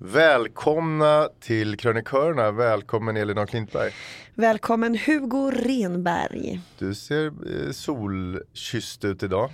Välkomna 0.00 1.28
till 1.40 1.76
krönikörerna. 1.76 2.50
Välkommen 2.52 3.16
Elin 3.16 3.38
af 3.38 3.48
Klintberg. 3.48 3.92
Välkommen 4.34 4.98
Hugo 5.06 5.50
Renberg. 5.50 6.60
Du 6.78 6.94
ser 6.94 7.26
eh, 7.26 7.72
solkysst 7.72 9.04
ut 9.04 9.22
idag. 9.22 9.50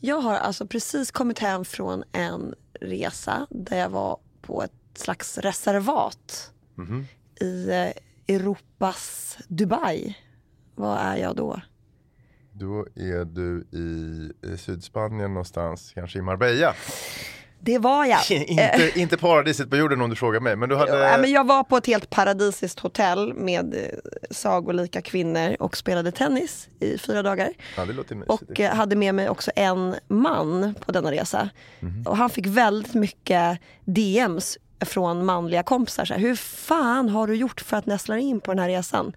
Jag 0.00 0.20
har 0.20 0.34
alltså 0.34 0.66
precis 0.66 1.10
kommit 1.10 1.38
hem 1.38 1.64
från 1.64 2.04
en 2.12 2.54
resa 2.80 3.46
där 3.50 3.78
jag 3.78 3.88
var 3.88 4.18
på 4.42 4.62
ett 4.62 4.72
slags 4.98 5.38
reservat 5.38 6.52
Mhm. 6.74 7.04
i 7.40 7.68
eh, 7.70 8.34
Europas 8.36 9.38
Dubai. 9.48 10.16
Vad 10.74 10.98
är 10.98 11.16
jag 11.16 11.36
då? 11.36 11.60
Då 12.52 12.86
är 12.94 13.24
du 13.24 13.66
i, 13.72 14.32
i 14.52 14.56
Sydspanien 14.58 15.30
någonstans, 15.34 15.92
kanske 15.94 16.18
i 16.18 16.22
Marbella. 16.22 16.74
Det 17.60 17.78
var 17.78 18.04
jag. 18.04 18.30
inte, 18.30 18.92
inte 18.94 19.16
paradiset 19.16 19.70
på 19.70 19.76
jorden 19.76 20.00
om 20.00 20.10
du 20.10 20.16
frågar 20.16 20.40
mig. 20.40 20.56
Men 20.56 20.68
du 20.68 20.76
hade... 20.76 20.98
Ja, 20.98 21.18
men 21.18 21.30
jag 21.30 21.46
var 21.46 21.64
på 21.64 21.76
ett 21.76 21.86
helt 21.86 22.10
paradisiskt 22.10 22.80
hotell 22.80 23.34
med 23.34 23.74
eh, 23.74 23.80
sagolika 24.30 25.02
kvinnor 25.02 25.56
och 25.58 25.76
spelade 25.76 26.12
tennis 26.12 26.68
i 26.80 26.98
fyra 26.98 27.22
dagar. 27.22 27.52
Ja, 27.76 27.84
det 27.84 27.92
låter 27.92 28.14
mysigt. 28.14 28.30
Och 28.30 28.60
eh, 28.60 28.74
hade 28.74 28.96
med 28.96 29.14
mig 29.14 29.28
också 29.28 29.50
en 29.56 29.94
man 30.08 30.74
på 30.86 30.92
denna 30.92 31.12
resa. 31.12 31.48
Mhm. 31.80 32.06
Och 32.06 32.16
han 32.16 32.30
fick 32.30 32.46
väldigt 32.46 32.94
mycket 32.94 33.58
DMs 33.84 34.58
från 34.80 35.24
manliga 35.24 35.62
kompisar. 35.62 36.04
Så 36.04 36.14
här, 36.14 36.20
Hur 36.20 36.36
fan 36.36 37.08
har 37.08 37.26
du 37.26 37.34
gjort 37.34 37.60
för 37.60 37.76
att 37.76 37.86
nästla 37.86 38.18
in 38.18 38.40
på 38.40 38.50
den 38.50 38.58
här 38.58 38.68
resan? 38.68 39.12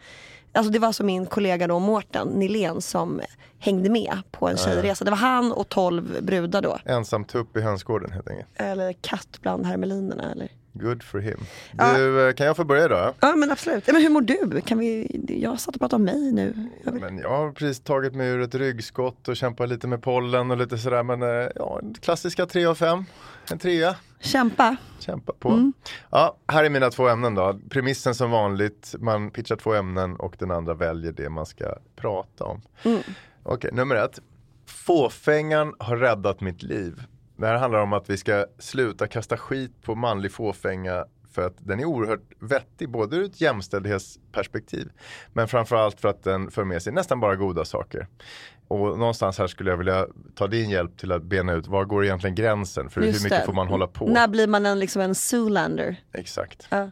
Alltså 0.52 0.72
det 0.72 0.80
var 0.80 0.88
alltså 0.88 1.04
min 1.04 1.26
kollega 1.26 1.68
då 1.68 1.80
Mårten 1.80 2.28
Nilén 2.28 2.82
som 2.82 3.22
hängde 3.60 3.90
med 3.90 4.18
på 4.32 4.48
en 4.48 4.58
tjejresa. 4.58 5.06
Det 5.06 5.12
var 5.12 5.18
han 5.18 5.52
och 5.52 5.70
tolv 5.70 6.24
brudar 6.24 6.62
då. 6.62 6.78
Ensam 6.86 7.26
tupp 7.26 7.58
i 7.58 7.62
hönsgården 7.62 8.12
helt 8.12 8.30
enkelt. 8.30 8.50
Eller 8.56 8.94
katt 8.94 9.40
bland 9.42 9.66
hermelinerna 9.66 10.32
eller? 10.32 10.48
Good 10.74 11.04
for 11.04 11.20
him. 11.20 11.38
Du, 11.96 12.28
eh, 12.28 12.34
kan 12.34 12.46
jag 12.46 12.56
få 12.58 12.64
börja 12.64 12.88
då? 12.88 13.14
Ja 13.20 13.36
men 13.36 13.52
absolut. 13.52 13.84
Ja, 13.88 13.94
men 13.94 14.02
hur 14.02 14.10
mår 14.10 14.22
du? 14.22 14.62
Kan 14.62 14.78
vi... 14.78 15.08
Jag 15.28 15.60
satt 15.60 15.76
och 15.76 15.82
pratade 15.82 15.96
om 15.96 16.04
mig 16.04 16.32
nu. 16.32 16.70
Jag 16.84 16.92
vill... 16.92 17.02
Men 17.02 17.18
jag 17.18 17.30
har 17.30 17.52
precis 17.52 17.80
tagit 17.80 18.16
mig 18.16 18.30
ur 18.30 18.42
ett 18.42 18.56
ryggskott 18.56 19.28
och 19.28 19.38
kämpar 19.38 19.68
lite 19.68 19.88
med 19.88 20.04
pollen 20.04 20.52
och 20.52 20.58
lite 20.58 20.78
sådär. 20.78 21.04
Men 21.04 21.22
eh, 21.22 21.50
ja, 21.56 21.82
klassiska 22.02 22.46
3 22.46 22.66
av 22.66 22.76
5. 22.76 23.06
En 23.52 23.60
trea. 23.60 23.96
Kämpa. 24.20 24.76
Kämpa 25.00 25.34
på. 25.40 25.72
Ja, 26.10 26.38
här 26.48 26.64
är 26.64 26.70
mina 26.70 26.90
två 26.90 27.08
ämnen 27.08 27.36
då. 27.36 27.60
Premissen 27.70 28.16
som 28.16 28.32
vanligt, 28.32 28.96
man 29.00 29.32
pitchar 29.32 29.56
två 29.56 29.74
ämnen 29.74 30.16
och 30.16 30.36
den 30.40 30.52
andra 30.52 30.74
väljer 30.74 31.12
det 31.12 31.30
man 31.30 31.46
ska 31.46 31.76
prata 31.96 32.44
om. 32.44 32.62
Okej, 33.44 33.72
nummer 33.74 33.96
ett. 33.96 34.20
Fåfängan 34.66 35.74
har 35.80 35.98
räddat 35.98 36.42
mitt 36.42 36.64
liv. 36.64 37.04
Det 37.38 37.48
här 37.48 37.56
handlar 37.56 37.80
om 37.80 37.94
att 37.94 38.10
vi 38.10 38.18
ska 38.18 38.46
sluta 38.60 39.08
kasta 39.08 39.38
skit 39.38 39.82
på 39.82 39.96
manlig 39.96 40.32
fåfänga 40.32 41.06
för 41.32 41.48
att 41.48 41.56
den 41.58 41.80
är 41.80 41.86
oerhört 41.86 42.32
vettig 42.40 42.90
både 42.90 43.16
ur 43.16 43.26
ett 43.26 43.42
jämställdhetsperspektiv 43.42 44.92
men 45.34 45.48
framförallt 45.48 46.02
för 46.02 46.10
att 46.10 46.24
den 46.24 46.52
för 46.52 46.64
med 46.64 46.82
sig 46.82 46.94
nästan 46.94 47.20
bara 47.20 47.36
goda 47.36 47.66
saker. 47.66 48.08
Och 48.70 49.00
någonstans 49.00 49.38
här 49.38 49.48
skulle 49.48 49.70
jag 49.70 49.78
vilja 49.78 50.08
ta 50.36 50.48
din 50.48 50.70
hjälp 50.70 50.98
till 50.98 51.12
att 51.12 51.24
bena 51.24 51.54
ut 51.54 51.68
var 51.68 51.86
går 51.86 52.06
egentligen 52.06 52.36
gränsen 52.36 52.90
för 52.90 53.02
hur 53.02 53.08
Just 53.08 53.24
mycket 53.24 53.40
det. 53.40 53.46
får 53.46 53.54
man 53.54 53.68
hålla 53.68 53.88
på? 53.88 54.08
När 54.08 54.28
blir 54.28 54.48
man 54.48 54.66
en, 54.66 54.80
liksom 54.80 55.02
en 55.02 55.16
zoolander? 55.16 55.96
Exakt. 56.14 56.68
Ja. 56.70 56.92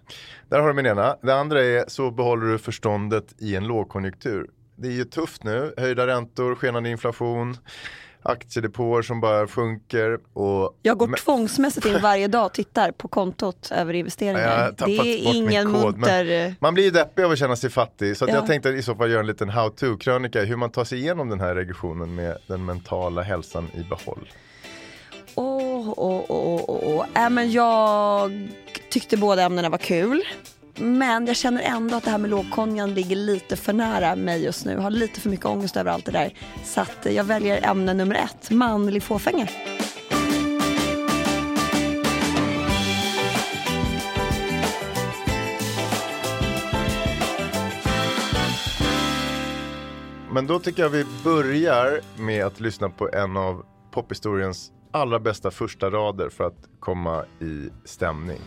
Där 0.50 0.59
har 0.59 0.68
du 0.68 0.74
min 0.74 0.85
ena. 0.85 1.18
Det 1.21 1.35
andra 1.35 1.63
är 1.63 1.85
så 1.88 2.12
behåller 2.12 2.45
du 2.47 2.57
förståndet 2.57 3.35
i 3.38 3.56
en 3.56 3.68
lågkonjunktur. 3.68 4.50
Det 4.75 4.88
är 4.88 4.91
ju 4.91 5.06
tufft 5.06 5.44
nu, 5.44 5.74
höjda 5.77 6.07
räntor, 6.07 6.56
skenande 6.56 6.89
inflation. 6.89 7.57
Aktiedepåer 8.27 9.01
som 9.01 9.21
bara 9.21 9.47
sjunker. 9.47 10.19
Och 10.33 10.77
Jag 10.81 10.97
går 10.97 11.07
Men- 11.07 11.19
tvångsmässigt 11.19 11.85
in 11.85 12.00
varje 12.01 12.27
dag 12.27 12.45
och 12.45 12.53
tittar 12.53 12.91
på 12.91 13.07
kontot 13.07 13.71
över 13.71 13.94
investeringar. 13.94 14.68
tappat 14.68 14.85
Det 14.85 14.94
är 14.97 15.35
ingen 15.35 15.74
kod, 15.74 15.97
munter... 15.97 16.56
Man 16.59 16.74
blir 16.74 16.83
ju 16.83 16.91
deppig 16.91 17.24
av 17.24 17.31
att 17.31 17.39
känna 17.39 17.56
sig 17.56 17.69
fattig 17.69 18.18
så 18.18 18.25
Ja. 18.27 18.33
jag 18.33 18.47
tänkte 18.47 18.69
i 18.69 18.81
så 18.83 18.95
fall 18.95 19.09
göra 19.12 19.19
en 19.19 19.27
liten 19.27 19.50
how 19.50 19.69
to-krönika 19.69 20.41
hur 20.44 20.56
man 20.56 20.69
tar 20.69 20.83
sig 20.85 21.00
igenom 21.00 21.29
den 21.29 21.39
här 21.39 21.56
regressionen 21.56 22.15
med 22.15 22.38
den 22.47 22.65
mentala 22.65 23.21
hälsan 23.21 23.68
i 23.74 23.83
behåll. 23.83 24.29
Åh, 25.35 25.94
åh, 25.97 26.24
åh, 26.29 26.62
åh, 26.68 26.79
åh. 27.15 27.24
Äh, 27.24 27.29
men 27.29 27.51
jag 27.51 28.31
tyckte 28.89 29.18
båda 29.18 29.44
ämnena 29.44 29.69
var 29.69 29.77
kul. 29.77 30.21
Men 30.79 31.27
jag 31.27 31.35
känner 31.35 31.62
ändå 31.62 31.95
att 31.95 32.03
det 32.03 32.12
här 32.12 32.18
med 32.18 32.29
lågkonjan 32.29 32.94
ligger 32.94 33.15
lite 33.15 33.56
för 33.56 33.74
nära 33.74 34.15
mig 34.15 34.44
just 34.44 34.65
nu. 34.65 34.71
Jag 34.71 34.81
har 34.81 34.91
lite 34.91 35.19
för 35.19 35.29
mycket 35.29 35.45
ångest 35.45 35.77
över 35.77 35.91
allt 35.91 36.06
det 36.06 36.12
där. 36.12 36.33
Så 36.63 36.81
att 36.81 37.07
jag 37.09 37.24
väljer 37.24 37.69
ämne 37.69 37.94
nummer 37.94 38.15
ett, 38.15 38.51
manlig 38.51 39.03
fåfänga. 39.03 39.47
Men 50.31 50.47
då 50.47 50.59
tycker 50.59 50.83
jag 50.83 50.89
vi 50.89 51.06
börjar 51.24 52.01
med 52.18 52.45
att 52.45 52.59
lyssna 52.59 52.89
på 52.89 53.09
en 53.13 53.38
av 53.38 53.65
pophistoriens 53.91 54.71
allra 54.91 55.19
bästa 55.19 55.51
första 55.51 55.89
rader 55.89 56.29
för 56.29 56.44
att 56.44 56.69
komma 56.79 57.25
i 57.39 57.69
stämning. 57.85 58.39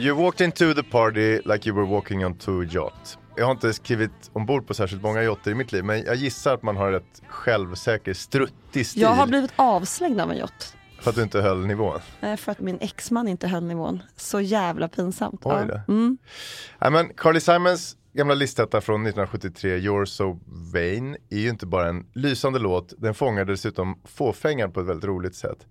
You 0.00 0.14
walked 0.16 0.40
into 0.40 0.74
the 0.74 0.82
party 0.82 1.40
like 1.44 1.66
you 1.68 1.74
were 1.76 1.86
walking 1.86 2.24
onto 2.24 2.62
a 2.62 2.64
yacht. 2.64 3.18
Jag 3.36 3.44
har 3.44 3.52
inte 3.52 3.72
skrivit 3.72 4.30
ombord 4.32 4.66
på 4.66 4.74
särskilt 4.74 5.02
många 5.02 5.22
yachter 5.22 5.50
i 5.50 5.54
mitt 5.54 5.72
liv 5.72 5.84
men 5.84 6.02
jag 6.04 6.16
gissar 6.16 6.54
att 6.54 6.62
man 6.62 6.76
har 6.76 6.92
ett 6.92 7.22
självsäker 7.28 8.14
struttig 8.14 8.86
stil 8.86 9.02
Jag 9.02 9.08
har 9.08 9.26
blivit 9.26 9.52
avslängd 9.56 10.20
av 10.20 10.30
en 10.30 10.36
yacht. 10.38 10.74
för 11.00 11.10
att 11.10 11.16
du 11.16 11.22
inte 11.22 11.40
höll 11.40 11.66
nivån. 11.66 12.00
Eh, 12.20 12.36
För 12.36 12.52
att 12.52 12.60
min 12.60 12.78
exman 12.80 13.28
inte 13.28 13.48
höll 13.48 13.64
nivån. 13.64 14.02
Så 14.16 14.40
jävla 14.40 14.88
pinsamt. 14.88 15.40
Oj 15.44 15.54
Ja. 15.54 15.64
då. 15.86 15.92
Mm. 15.92 16.18
Nej, 16.78 16.90
men 16.90 17.08
Carly 17.16 17.40
Simons 17.40 17.96
gamla 18.12 18.34
listetta 18.34 18.80
från 18.80 19.06
1973, 19.06 19.78
You're 19.78 20.04
so 20.04 20.40
vain, 20.72 21.16
är 21.30 21.38
ju 21.38 21.48
inte 21.48 21.66
bara 21.66 21.88
en 21.88 22.06
lysande 22.12 22.58
låt, 22.58 22.94
den 22.98 23.14
fångar 23.14 23.44
dessutom 23.44 24.00
fåfängan 24.04 24.72
på 24.72 24.80
ett 24.80 24.86
väldigt 24.86 25.04
roligt 25.04 25.34
sätt. 25.34 25.66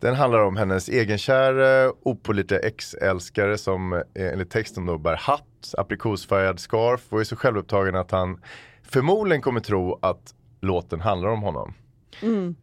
Den 0.00 0.14
handlar 0.14 0.38
om 0.38 0.56
hennes 0.56 0.88
egenkäre, 0.88 1.92
opålitliga 2.02 2.60
ex-älskare 2.60 3.58
som 3.58 3.92
eh, 3.92 4.02
enligt 4.14 4.50
texten 4.50 4.86
då 4.86 4.98
bär 4.98 5.16
hatt, 5.16 5.74
aprikosfärgad 5.78 6.60
scarf 6.60 7.00
och 7.08 7.20
är 7.20 7.24
så 7.24 7.36
självupptagen 7.36 7.94
att 7.94 8.10
han 8.10 8.40
förmodligen 8.82 9.42
kommer 9.42 9.60
tro 9.60 9.98
att 10.02 10.34
låten 10.60 11.00
handlar 11.00 11.28
om 11.28 11.42
honom. 11.42 11.74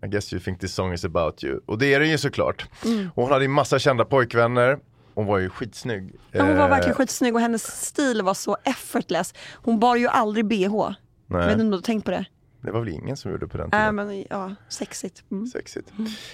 I 0.06 0.08
guess 0.08 0.34
you 0.34 0.40
think 0.40 0.60
this 0.60 0.74
song 0.74 0.94
is 0.94 1.06
about 1.06 1.44
you. 1.44 1.60
Och 1.66 1.78
det 1.78 1.94
är 1.94 2.00
den 2.00 2.10
ju 2.10 2.18
såklart. 2.18 2.68
Och 3.14 3.24
hon 3.24 3.32
hade 3.32 3.46
ju 3.46 3.50
massa 3.50 3.80
kända 3.80 4.06
pojkvänner. 4.06 4.80
Hon 5.16 5.26
var 5.26 5.38
ju 5.38 5.50
skitsnygg. 5.50 6.16
Ja, 6.32 6.44
hon 6.44 6.58
var 6.58 6.64
Eh, 6.64 6.70
verkligen 6.70 6.96
skitsnygg 6.96 7.36
och 7.36 7.42
hennes 7.42 7.86
stil 7.86 8.22
var 8.22 8.34
så 8.34 8.58
effortless. 8.64 9.34
Hon 9.54 9.80
bar 9.80 9.96
ju 9.96 10.08
aldrig 10.08 10.46
bh. 10.46 10.90
nej. 11.28 11.42
Vet 11.42 11.52
inte 11.52 11.64
om 11.64 11.72
du 11.72 11.78
har 11.78 11.82
tänkt 11.82 12.06
på 12.06 12.12
det? 12.12 12.26
Det 12.62 12.72
var 12.72 12.80
väl 12.80 12.90
ingen 12.90 13.18
som 13.18 13.32
gjorde 13.32 13.48
på 13.48 13.58
den 13.58 13.72
tiden. 13.72 13.96
men 13.96 14.26
ja, 14.30 14.56
sexigt. 14.70 15.24
Mm. 15.32 15.48
Sexigt. 15.48 15.92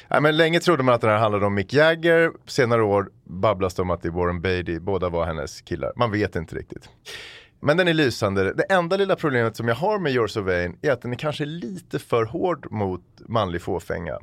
Nej, 0.09 0.21
men 0.21 0.37
länge 0.37 0.59
trodde 0.59 0.83
man 0.83 0.95
att 0.95 1.01
den 1.01 1.09
här 1.09 1.17
handlade 1.17 1.45
om 1.45 1.53
Mick 1.53 1.73
Jagger. 1.73 2.31
Senare 2.45 2.83
år 2.83 3.09
babblas 3.23 3.73
det 3.73 3.81
om 3.81 3.89
att 3.89 4.01
det 4.01 4.07
är 4.07 4.11
Warren 4.11 4.41
Beatty. 4.41 4.79
Båda 4.79 5.09
var 5.09 5.25
hennes 5.25 5.61
killar. 5.61 5.91
Man 5.95 6.11
vet 6.11 6.35
inte 6.35 6.55
riktigt. 6.55 6.89
Men 7.59 7.77
den 7.77 7.87
är 7.87 7.93
lysande. 7.93 8.53
Det 8.53 8.63
enda 8.63 8.97
lilla 8.97 9.15
problemet 9.15 9.55
som 9.57 9.67
jag 9.67 9.75
har 9.75 9.99
med 9.99 10.11
Yours 10.11 10.37
of 10.37 10.45
Vain 10.45 10.77
är 10.81 10.91
att 10.91 11.01
den 11.01 11.11
är 11.11 11.15
kanske 11.17 11.45
lite 11.45 11.99
för 11.99 12.23
hård 12.25 12.71
mot 12.71 13.03
manlig 13.27 13.61
fåfänga. 13.61 14.17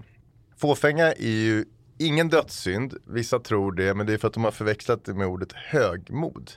Fåfänga 0.57 1.07
är 1.13 1.29
ju 1.29 1.65
ingen 1.99 2.29
dödssynd. 2.29 2.95
Vissa 3.05 3.39
tror 3.39 3.73
det, 3.73 3.95
men 3.95 4.07
det 4.07 4.13
är 4.13 4.19
för 4.19 4.29
att 4.29 4.35
de 4.35 4.45
har 4.45 4.51
förväxlat 4.51 5.05
det 5.05 5.15
med 5.15 5.27
ordet 5.27 5.53
högmod. 5.53 6.51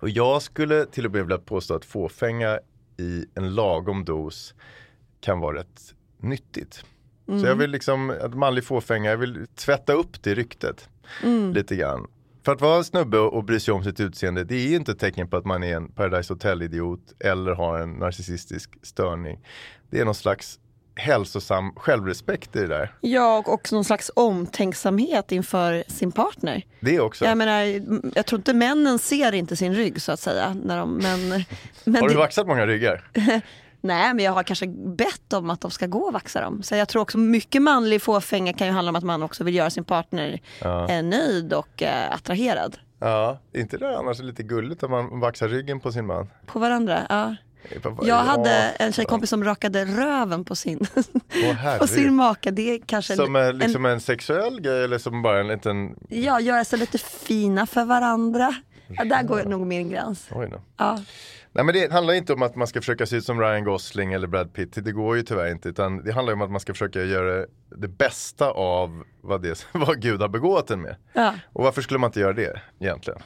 Och 0.00 0.08
jag 0.08 0.42
skulle 0.42 0.86
till 0.86 1.06
och 1.06 1.12
med 1.12 1.22
vilja 1.22 1.38
påstå 1.38 1.74
att 1.74 1.84
fåfänga 1.84 2.58
i 2.96 3.26
en 3.34 3.54
lagom 3.54 4.04
dos 4.04 4.54
kan 5.20 5.40
vara 5.40 5.58
rätt 5.58 5.94
nyttigt. 6.18 6.84
Så 7.26 7.46
jag 7.46 7.56
vill 7.56 7.70
liksom, 7.70 8.10
att 8.10 8.34
manlig 8.34 8.64
fåfänga, 8.64 9.10
jag 9.10 9.16
vill 9.16 9.46
tvätta 9.54 9.92
upp 9.92 10.22
det 10.22 10.34
ryktet 10.34 10.88
lite 11.54 11.76
grann. 11.76 12.06
För 12.44 12.52
att 12.52 12.60
vara 12.60 12.84
snubbe 12.84 13.18
och 13.18 13.44
bry 13.44 13.60
sig 13.60 13.74
om 13.74 13.84
sitt 13.84 14.00
utseende, 14.00 14.44
det 14.44 14.54
är 14.54 14.68
ju 14.68 14.76
inte 14.76 14.92
ett 14.92 14.98
tecken 14.98 15.28
på 15.28 15.36
att 15.36 15.44
man 15.44 15.62
är 15.62 15.76
en 15.76 15.92
Paradise 15.92 16.32
Hotel-idiot 16.32 17.00
eller 17.20 17.52
har 17.52 17.78
en 17.78 17.92
narcissistisk 17.92 18.70
störning. 18.82 19.40
Det 19.90 20.00
är 20.00 20.04
någon 20.04 20.14
slags 20.14 20.60
hälsosam 20.98 21.72
självrespekt 21.76 22.56
i 22.56 22.60
det 22.60 22.66
där. 22.66 22.94
Ja, 23.00 23.38
och 23.38 23.52
också 23.52 23.74
någon 23.74 23.84
slags 23.84 24.10
omtänksamhet 24.16 25.32
inför 25.32 25.84
sin 25.88 26.12
partner. 26.12 26.62
Det 26.80 27.00
också. 27.00 27.24
Jag 27.24 27.38
menar, 27.38 27.60
jag 28.16 28.26
tror 28.26 28.38
inte 28.38 28.54
männen 28.54 28.98
ser 28.98 29.32
inte 29.32 29.56
sin 29.56 29.74
rygg 29.74 30.02
så 30.02 30.12
att 30.12 30.20
säga. 30.20 30.56
När 30.64 30.76
de, 30.78 30.94
men, 30.94 31.28
men 31.84 31.94
har 32.02 32.08
du 32.08 32.14
det- 32.14 32.20
vaxat 32.20 32.46
många 32.46 32.66
ryggar? 32.66 33.10
Nej, 33.80 34.14
men 34.14 34.24
jag 34.24 34.32
har 34.32 34.42
kanske 34.42 34.66
bett 34.96 35.32
om 35.32 35.50
att 35.50 35.60
de 35.60 35.70
ska 35.70 35.86
gå 35.86 35.98
och 36.00 36.12
vaxa 36.12 36.40
dem. 36.40 36.62
Så 36.62 36.74
jag 36.74 36.88
tror 36.88 37.02
också 37.02 37.18
mycket 37.18 37.62
manlig 37.62 38.02
fåfänga 38.02 38.52
kan 38.52 38.66
ju 38.66 38.72
handla 38.72 38.88
om 38.90 38.96
att 38.96 39.04
man 39.04 39.22
också 39.22 39.44
vill 39.44 39.54
göra 39.54 39.70
sin 39.70 39.84
partner 39.84 40.40
eh, 40.60 41.02
nöjd 41.02 41.52
och 41.52 41.82
eh, 41.82 42.14
attraherad. 42.14 42.78
Ja, 43.00 43.38
är 43.52 43.60
inte 43.60 43.76
det 43.78 43.98
annars 43.98 44.18
lite 44.20 44.42
gulligt 44.42 44.82
att 44.82 44.90
man 44.90 45.20
vaxar 45.20 45.48
ryggen 45.48 45.80
på 45.80 45.92
sin 45.92 46.06
man? 46.06 46.28
På 46.46 46.58
varandra, 46.58 47.06
ja. 47.08 47.36
Ja, 47.82 47.96
Jag 48.02 48.16
hade 48.16 48.50
en 48.78 48.92
tjejkompis 48.92 49.30
som 49.30 49.44
rakade 49.44 49.84
röven 49.84 50.44
på 50.44 50.56
sin, 50.56 50.86
herregud. 51.30 51.78
på 51.80 51.86
sin 51.86 52.14
maka. 52.14 52.50
Det 52.50 52.74
är 52.74 52.80
kanske 52.86 53.16
Som 53.16 53.36
en, 53.36 53.42
en, 53.48 53.58
liksom 53.58 53.84
en 53.86 54.00
sexuell 54.00 54.60
grej 54.60 54.84
eller 54.84 54.98
som 54.98 55.22
bara 55.22 55.40
en 55.40 55.48
liten, 55.48 55.94
ja, 56.08 56.40
göra 56.40 56.64
sig 56.64 56.78
lite 56.78 56.98
fina 56.98 57.66
för 57.66 57.84
varandra. 57.84 58.54
Ja, 58.88 59.04
där 59.04 59.22
går 59.22 59.44
nog 59.44 59.66
min 59.66 59.90
gräns. 59.90 60.28
Ja. 60.76 60.98
Nej 61.52 61.64
men 61.64 61.74
det 61.74 61.92
handlar 61.92 62.14
inte 62.14 62.32
om 62.32 62.42
att 62.42 62.56
man 62.56 62.66
ska 62.66 62.80
försöka 62.80 63.06
se 63.06 63.16
ut 63.16 63.24
som 63.24 63.40
Ryan 63.40 63.64
Gosling 63.64 64.12
eller 64.12 64.26
Brad 64.26 64.52
Pitt, 64.52 64.84
det 64.84 64.92
går 64.92 65.16
ju 65.16 65.22
tyvärr 65.22 65.50
inte. 65.50 65.68
Utan 65.68 66.04
det 66.04 66.12
handlar 66.12 66.32
om 66.32 66.42
att 66.42 66.50
man 66.50 66.60
ska 66.60 66.72
försöka 66.72 67.02
göra 67.04 67.46
det 67.76 67.88
bästa 67.88 68.50
av 68.50 69.04
vad, 69.20 69.42
det, 69.42 69.66
vad 69.72 70.02
Gud 70.02 70.20
har 70.20 70.28
begåvat 70.28 70.70
en 70.70 70.80
med. 70.80 70.96
Ja. 71.12 71.34
Och 71.52 71.64
varför 71.64 71.82
skulle 71.82 71.98
man 71.98 72.08
inte 72.08 72.20
göra 72.20 72.32
det 72.32 72.60
egentligen? 72.80 73.20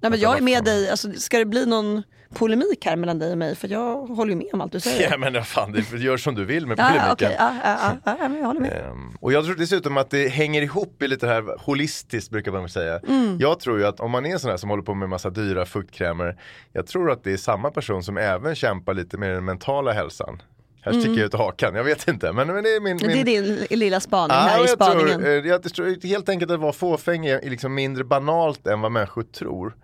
Nej, 0.00 0.10
men 0.10 0.20
jag 0.20 0.36
är 0.36 0.40
med 0.42 0.64
dig, 0.64 0.90
alltså, 0.90 1.12
ska 1.12 1.38
det 1.38 1.44
bli 1.44 1.66
någon 1.66 2.02
polemik 2.34 2.86
här 2.86 2.96
mellan 2.96 3.18
dig 3.18 3.32
och 3.32 3.38
mig? 3.38 3.56
För 3.56 3.68
jag 3.68 3.96
håller 3.96 4.30
ju 4.32 4.36
med 4.36 4.46
om 4.52 4.60
allt 4.60 4.72
du 4.72 4.80
säger. 4.90 5.10
Ja 5.10 5.18
men 5.18 5.44
fan, 5.44 5.72
det, 5.72 5.98
gör 5.98 6.16
som 6.16 6.34
du 6.34 6.44
vill 6.44 6.66
med 6.66 6.76
polemiken. 6.76 7.06
ja, 7.06 7.12
okej. 7.12 7.36
ja, 7.38 7.54
ja, 7.64 7.96
ja, 8.04 8.16
ja, 8.20 8.28
men 8.28 8.38
jag 8.38 8.46
håller 8.46 8.60
med. 8.60 8.86
Ehm, 8.90 9.16
och 9.20 9.32
jag 9.32 9.44
tror 9.44 9.54
dessutom 9.54 9.96
att 9.96 10.10
det 10.10 10.28
hänger 10.28 10.62
ihop 10.62 11.02
i 11.02 11.08
lite 11.08 11.26
här 11.26 11.64
holistiskt 11.64 12.30
brukar 12.30 12.52
man 12.52 12.68
säga. 12.68 12.98
Mm. 13.08 13.38
Jag 13.40 13.60
tror 13.60 13.78
ju 13.78 13.86
att 13.86 14.00
om 14.00 14.10
man 14.10 14.26
är 14.26 14.30
en 14.30 14.38
sån 14.38 14.50
här 14.50 14.56
som 14.56 14.70
håller 14.70 14.82
på 14.82 14.94
med 14.94 15.08
massa 15.08 15.30
dyra 15.30 15.66
fuktkrämer. 15.66 16.36
Jag 16.72 16.86
tror 16.86 17.10
att 17.10 17.24
det 17.24 17.32
är 17.32 17.36
samma 17.36 17.70
person 17.70 18.02
som 18.02 18.18
även 18.18 18.54
kämpar 18.54 18.94
lite 18.94 19.18
med 19.18 19.30
den 19.30 19.44
mentala 19.44 19.92
hälsan. 19.92 20.42
Här 20.82 20.92
sticker 20.92 21.08
jag 21.16 21.26
ut 21.26 21.34
hakan, 21.34 21.74
jag 21.74 21.84
vet 21.84 22.08
inte. 22.08 22.32
Men, 22.32 22.46
men 22.46 22.64
det 22.64 22.70
är 22.70 22.80
min, 22.80 22.96
min... 22.96 23.10
Mm. 23.10 23.24
Det 23.24 23.36
är 23.36 23.42
din 23.42 23.78
lilla 23.78 24.00
spaning 24.00 24.36
Ja, 24.36 24.42
här 24.42 24.64
i 24.64 24.68
spaningen. 24.68 25.20
tror, 25.20 25.28
eh, 25.28 25.46
jag 25.46 25.62
tror 25.74 26.06
helt 26.06 26.28
enkelt 26.28 26.50
att 26.50 26.60
vara 26.60 26.72
fåfäng 26.72 27.26
är 27.26 27.50
liksom 27.50 27.74
mindre 27.74 28.04
banalt 28.04 28.66
än 28.66 28.80
vad 28.80 28.92
människor 28.92 29.22
tror. 29.22 29.76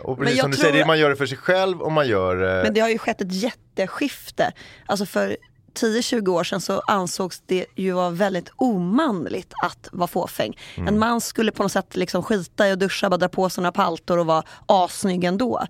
Och 0.00 0.18
precis 0.18 0.40
som 0.40 0.50
du 0.50 0.56
tror- 0.56 0.70
säger, 0.70 0.86
man 0.86 0.98
gör 0.98 1.10
det 1.10 1.16
för 1.16 1.26
sig 1.26 1.38
själv 1.38 1.82
och 1.82 1.92
man 1.92 2.08
gör 2.08 2.58
eh, 2.58 2.62
Men 2.64 2.74
det 2.74 2.80
har 2.80 2.88
ju 2.88 2.98
skett 2.98 3.20
ett 3.20 3.32
jätteskifte. 3.32 4.52
Alltså 4.86 5.06
för 5.06 5.36
10-20 5.74 6.28
år 6.28 6.44
sedan 6.44 6.60
så 6.60 6.80
ansågs 6.86 7.42
det 7.46 7.66
ju 7.76 7.92
vara 7.92 8.10
väldigt 8.10 8.50
omanligt 8.56 9.52
att 9.64 9.88
vara 9.92 10.06
fåfäng. 10.08 10.58
Mm. 10.76 10.88
En 10.88 10.98
man 10.98 11.20
skulle 11.20 11.52
på 11.52 11.62
något 11.62 11.72
sätt 11.72 11.96
liksom 11.96 12.22
skita 12.22 12.68
i 12.68 12.72
att 12.72 12.78
duscha, 12.80 13.10
bara 13.10 13.16
dra 13.16 13.28
på 13.28 13.50
sig 13.50 13.62
några 13.62 13.72
paltor 13.72 14.18
och 14.18 14.26
vara 14.26 14.42
assnygg 14.66 15.24
ändå. 15.24 15.66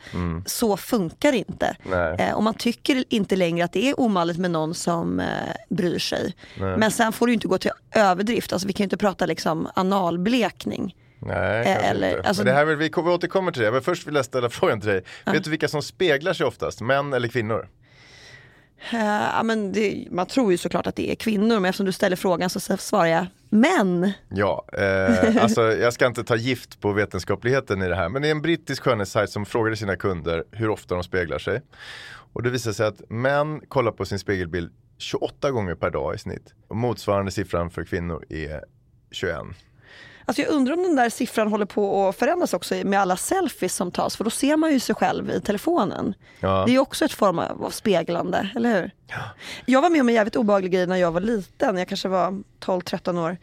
Så 0.47 0.76
funkar 0.76 1.32
det 1.32 1.38
inte. 1.38 1.76
Mm. 1.85 2.16
Nej. 2.16 2.28
Eh, 2.28 2.35
och 2.35 2.42
man 2.42 2.54
tycker 2.54 3.04
inte 3.09 3.37
längre 3.37 3.64
att 3.64 3.73
det 3.73 3.90
är 3.90 4.00
omanligt 4.00 4.38
med 4.38 4.50
någon 4.50 4.75
som 4.75 5.21
eh, 5.21 5.26
bryr 5.71 5.99
sig. 5.99 6.35
Men 6.59 6.90
sen 6.90 7.12
får 7.12 7.26
det 7.26 7.30
ju 7.30 7.35
inte 7.35 7.49
gå 7.49 7.59
till 7.59 7.71
överdrift. 7.94 8.52
Alltså 8.52 8.66
vi 8.68 8.73
kan 8.73 8.85
ju 8.85 8.87
inte 8.87 8.97
prata 8.97 9.26
liksom 9.26 9.68
analblekning. 9.75 10.97
Nej, 11.26 11.66
eller- 11.66 12.16
inte. 12.16 12.28
alltså- 12.28 12.44
det 12.44 12.52
här 12.52 12.64
vill 12.64 12.76
vi, 12.76 12.90
vi 12.97 13.00
återkommer 13.11 13.52
till 13.52 13.62
det, 13.62 13.73
men 13.73 13.82
först 13.82 14.06
vill 14.06 14.14
jag 14.14 14.25
ställa 14.25 14.50
frågan 14.50 14.80
till 14.80 14.90
dig. 14.90 15.04
Vet 15.26 15.44
du 15.44 15.50
vilka 15.50 15.68
som 15.68 15.82
speglar 15.82 16.32
sig 16.32 16.47
oftast, 16.47 16.80
män 16.80 17.12
eller 17.12 17.28
kvinnor? 17.28 17.68
Uh, 18.93 19.01
ja, 19.35 19.43
men 19.43 19.73
det, 19.73 20.07
man 20.11 20.27
tror 20.27 20.53
ju 20.53 20.59
såklart 20.59 20.87
att 20.87 20.97
det 20.97 21.11
är 21.11 21.15
kvinnor, 21.15 21.55
men 21.55 21.65
eftersom 21.65 21.87
du 21.87 21.93
ställer 21.93 22.17
frågan 22.17 22.51
så 22.51 22.61
svarar 22.61 23.07
jag 23.07 23.27
män. 23.51 24.12
Ja, 24.29 24.65
eh, 24.73 25.43
alltså 25.43 25.62
jag 25.62 25.93
ska 25.93 26.07
inte 26.07 26.25
ta 26.25 26.37
gift 26.37 26.81
på 26.81 26.93
vetenskapligheten 26.93 27.83
i 27.83 27.89
det 27.89 27.97
här, 27.97 28.09
men 28.09 28.23
det 28.23 28.29
är 28.29 28.33
en 28.33 28.43
brittisk 28.43 28.83
skönhetssajt 28.83 29.31
som 29.31 29.47
frågade 29.47 29.77
sina 29.77 29.97
kunder 29.97 30.45
hur 30.51 30.69
ofta 30.69 30.95
de 30.95 31.05
speglar 31.05 31.39
sig. 31.39 31.62
Och 32.33 32.43
det 32.43 32.51
visar 32.51 32.73
sig 32.73 32.87
att 32.87 33.11
män 33.11 33.61
kollar 33.69 33.93
på 33.93 34.05
sin 34.05 34.19
spegelbild 34.19 34.73
28 34.99 35.51
gånger 35.51 35.75
per 35.75 35.91
dag 35.91 36.15
i 36.15 36.19
snitt. 36.19 36.55
Och 36.69 36.77
motsvarande 36.77 37.31
siffran 37.31 37.71
för 37.71 37.85
kvinnor 37.85 38.25
är 38.29 38.65
21. 39.11 39.37
Alltså 40.33 40.43
jag 40.43 40.51
undrar 40.51 40.75
om 40.75 40.83
den 40.83 40.97
där 40.97 41.11
siffran 41.11 41.49
håller 41.49 41.67
på 41.67 42.09
att 42.09 42.17
förändras 42.17 42.55
också 42.55 42.75
med 42.75 43.01
alla 43.01 43.17
selfies 43.17 43.75
som 43.75 43.91
tas. 43.91 44.17
För 44.17 44.25
då 44.25 44.31
ser 44.31 44.57
man 44.57 44.73
ju 44.73 44.81
sig 44.81 44.95
själv 44.95 45.31
i 45.31 45.41
telefonen. 45.41 46.15
Ja. 46.41 46.65
Det 46.65 46.71
är 46.71 46.73
ju 46.73 46.79
också 46.79 47.05
ett 47.05 47.12
form 47.12 47.39
av 47.39 47.71
speglande, 47.71 48.51
eller 48.57 48.75
hur? 48.75 48.91
Jag 49.65 49.83
var 49.83 49.91
med 49.91 50.01
om 50.01 50.09
en 50.09 50.15
jävligt 50.15 50.37
obehaglig 50.37 50.73
grej 50.73 50.87
när 50.87 50.97
jag 50.97 51.12
var 51.12 51.21
liten. 51.21 51.79
Jag 51.79 51.89
kanske 51.89 52.09
var 52.09 52.43
12-13 52.61 53.27
år. 53.27 53.37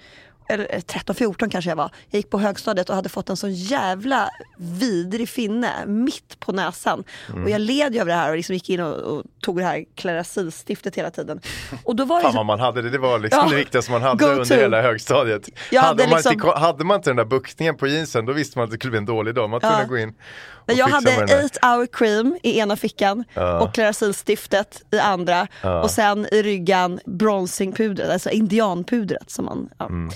Eller 0.50 0.68
eh, 0.76 0.80
13-14 0.80 1.50
kanske 1.50 1.72
jag 1.72 1.76
var. 1.76 1.92
Jag 2.10 2.20
gick 2.20 2.30
på 2.30 2.40
högstadiet 2.40 2.90
och 2.90 2.96
hade 2.96 3.10
fått 3.10 3.30
en 3.30 3.38
sån 3.38 3.54
jävla 3.54 4.30
vidrig 4.58 5.30
finne 5.30 5.86
mitt 5.86 6.40
på 6.40 6.52
näsan. 6.52 7.04
Mm. 7.30 7.44
Och 7.44 7.50
jag 7.50 7.62
led 7.62 7.94
ju 7.96 8.02
över 8.02 8.12
det 8.12 8.18
här 8.18 8.30
och 8.30 8.36
liksom 8.38 8.54
gick 8.54 8.70
in 8.70 8.80
och, 8.80 8.96
och 8.96 9.24
tog 9.42 9.58
det 9.58 9.64
här 9.64 9.86
Clarasil-stiftet 9.96 10.96
hela 10.96 11.12
tiden. 11.12 11.40
Och 11.84 11.96
då 11.96 12.06
var 12.06 12.18
det 12.18 12.24
Fan 12.24 12.36
vad 12.36 12.46
man 12.46 12.60
hade 12.60 12.82
det, 12.82 12.90
det 12.90 12.98
var 12.98 13.20
liksom 13.20 13.42
Ja, 13.44 13.50
det 13.50 13.56
viktigaste 13.56 13.92
man 13.92 14.02
hade 14.02 14.26
under 14.26 14.46
to. 14.46 14.54
hela 14.54 14.82
högstadiet. 14.82 15.50
Jag 15.72 15.82
hade, 15.82 16.04
hade 16.04 16.10
man 16.10 16.18
liksom- 16.18 16.34
inte, 16.34 16.48
hade 16.60 16.84
man 16.84 16.96
inte 16.96 17.10
den 17.10 17.18
där 17.18 17.26
buktningen 17.26 17.78
på 17.78 17.88
jeansen 17.88 18.26
då 18.26 18.34
visste 18.34 18.58
man 18.58 18.64
att 18.66 18.72
det 18.72 18.78
skulle 18.78 18.92
bli 18.92 18.98
en 18.98 19.06
dålig 19.06 19.36
dag. 19.36 19.50
Man 19.50 19.60
Ja. 19.64 19.84
gå 19.90 19.98
in 19.98 20.14
och 20.54 20.74
jag 20.74 20.88
hade 20.88 21.06
med 21.12 21.20
den 21.20 21.28
där. 21.28 21.46
8 21.46 21.68
hour 21.68 21.88
cream 21.92 22.38
i 22.44 22.60
ena 22.60 22.76
fickan 22.76 23.24
Ja. 23.34 23.60
och 23.60 23.74
Clarasil-stiftet 23.74 24.82
i 24.92 25.00
andra. 25.00 25.48
Ja. 25.62 25.82
Och 25.84 25.92
sen 25.92 26.28
i 26.32 26.42
ryggan 26.44 27.00
bronzingpudret, 27.06 28.10
alltså 28.10 28.30
indianpudret. 28.30 29.30
Som 29.30 29.46
man, 29.46 29.70
ja. 29.78 29.86
Mm. 29.86 30.10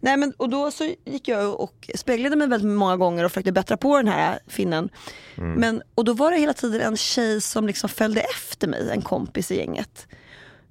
Nej, 0.00 0.16
men, 0.16 0.32
och 0.36 0.48
då 0.48 0.70
så 0.70 0.94
gick 1.04 1.28
jag 1.28 1.60
och 1.60 1.90
speglade 1.94 2.36
mig 2.36 2.48
väldigt 2.48 2.70
många 2.70 2.96
gånger 2.96 3.24
och 3.24 3.30
försökte 3.30 3.52
bättra 3.52 3.76
på 3.76 3.96
den 3.96 4.08
här 4.08 4.38
finnen. 4.46 4.88
Mm. 5.36 5.52
Men, 5.52 5.82
och 5.94 6.04
då 6.04 6.12
var 6.12 6.30
det 6.30 6.36
hela 6.36 6.52
tiden 6.52 6.80
en 6.80 6.96
tjej 6.96 7.40
som 7.40 7.66
liksom 7.66 7.88
följde 7.88 8.20
efter 8.20 8.68
mig, 8.68 8.90
en 8.90 9.02
kompis 9.02 9.50
i 9.50 9.56
gänget. 9.56 10.06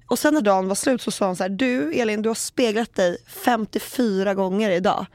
Och 0.06 0.18
sen 0.18 0.34
när 0.34 0.40
dagen 0.40 0.68
var 0.68 0.74
slut 0.74 1.02
så 1.02 1.10
sa 1.10 1.26
hon 1.26 1.36
så 1.36 1.42
här, 1.42 1.50
du 1.50 1.94
Elin 1.94 2.22
du 2.22 2.28
har 2.28 2.34
speglat 2.34 2.94
dig 2.94 3.16
54 3.26 4.34
gånger 4.34 4.70
idag. 4.70 5.06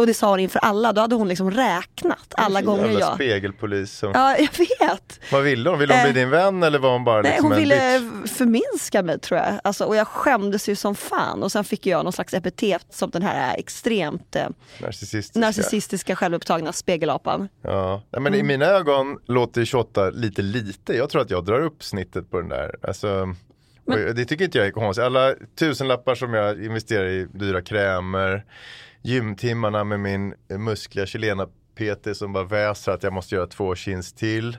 Och 0.00 0.06
det 0.06 0.14
sa 0.14 0.30
hon 0.30 0.40
inför 0.40 0.58
alla, 0.58 0.92
då 0.92 1.00
hade 1.00 1.14
hon 1.14 1.28
liksom 1.28 1.50
räknat 1.50 2.34
alla 2.36 2.62
gånger 2.62 2.84
Jävla 2.84 3.00
jag... 3.00 3.14
spegelpolis. 3.14 3.92
Som, 3.98 4.10
Ja, 4.14 4.36
jag 4.38 4.58
vet. 4.58 5.20
Vad 5.32 5.42
ville 5.42 5.70
hon? 5.70 5.78
Ville 5.78 5.94
hon 5.94 6.00
Eh, 6.06 6.12
bli 6.12 6.20
din 6.20 6.30
vän 6.30 6.62
eller 6.62 6.78
var 6.78 6.92
hon 6.92 7.04
bara 7.04 7.22
Nej, 7.22 7.30
liksom 7.30 7.44
hon 7.44 7.52
en 7.52 7.58
ville 7.58 8.00
bitch? 8.00 8.32
förminska 8.32 9.02
mig 9.02 9.18
tror 9.20 9.40
jag. 9.40 9.60
Alltså, 9.64 9.84
och 9.84 9.96
jag 9.96 10.06
skämdes 10.06 10.68
ju 10.68 10.76
som 10.76 10.94
fan. 10.94 11.42
Och 11.42 11.52
sen 11.52 11.64
fick 11.64 11.86
jag 11.86 12.04
någon 12.04 12.12
slags 12.12 12.34
epitet 12.34 12.86
som 12.90 13.10
den 13.10 13.22
här 13.22 13.56
extremt 13.58 14.36
eh, 14.36 14.46
Narcissistiska. 14.80 15.38
narcissistiska 15.38 16.16
självupptagna 16.16 16.72
spegelapan. 16.72 17.48
Ja. 17.62 18.02
Nej, 18.10 18.22
men 18.22 18.34
Mm. 18.34 18.40
i 18.40 18.42
mina 18.48 18.66
ögon 18.66 19.18
låter 19.26 19.64
28 19.64 20.10
lite 20.10 20.42
lite. 20.42 20.96
Jag 20.96 21.10
tror 21.10 21.22
att 21.22 21.30
jag 21.30 21.44
drar 21.44 21.60
upp 21.60 21.82
snittet 21.84 22.30
på 22.30 22.36
den 22.40 22.48
där. 22.48 22.74
Alltså, 22.82 23.34
och 23.86 24.14
det 24.14 24.24
tycker 24.24 24.44
inte 24.44 24.58
jag 24.58 24.66
är 24.66 24.70
konstigt. 24.70 25.04
Alla 25.04 25.34
tusenlappar 25.58 26.14
som 26.14 26.34
jag 26.34 26.64
investerar 26.64 27.06
i 27.06 27.26
dyra 27.34 27.62
krämer, 27.62 28.44
gymtimmarna 29.02 29.84
med 29.84 30.00
min 30.00 30.34
muskliga 30.48 31.06
chilena 31.06 31.46
PT 31.46 32.16
som 32.16 32.32
bara 32.32 32.44
väser 32.44 32.92
att 32.92 33.02
jag 33.02 33.12
måste 33.12 33.34
göra 33.34 33.46
två 33.46 33.74
chins 33.74 34.12
till. 34.12 34.56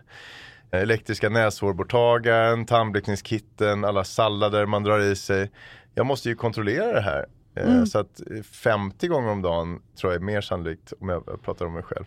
Elektriska 0.72 1.30
näshårborttagaren, 1.30 2.66
tandblekningskitten, 2.66 3.86
alla 3.86 4.04
sallader 4.04 4.66
man 4.66 4.84
drar 4.84 5.00
i 5.00 5.16
sig. 5.16 5.52
Jag 5.96 6.06
måste 6.06 6.30
ju 6.30 6.36
kontrollera 6.36 6.94
det 6.94 7.02
här. 7.02 7.26
Eh, 7.56 7.84
Så 7.86 8.00
att 8.00 8.22
eh, 8.32 8.44
50 8.44 9.08
gånger 9.08 9.30
om 9.32 9.42
dagen 9.42 9.82
tror 10.00 10.14
jag 10.14 10.22
är 10.22 10.26
mer 10.26 10.42
sannolikt 10.42 10.94
om 11.00 11.10
jag 11.10 11.42
pratar 11.44 11.66
om 11.66 11.74
mig 11.74 11.84
själv. 11.84 12.06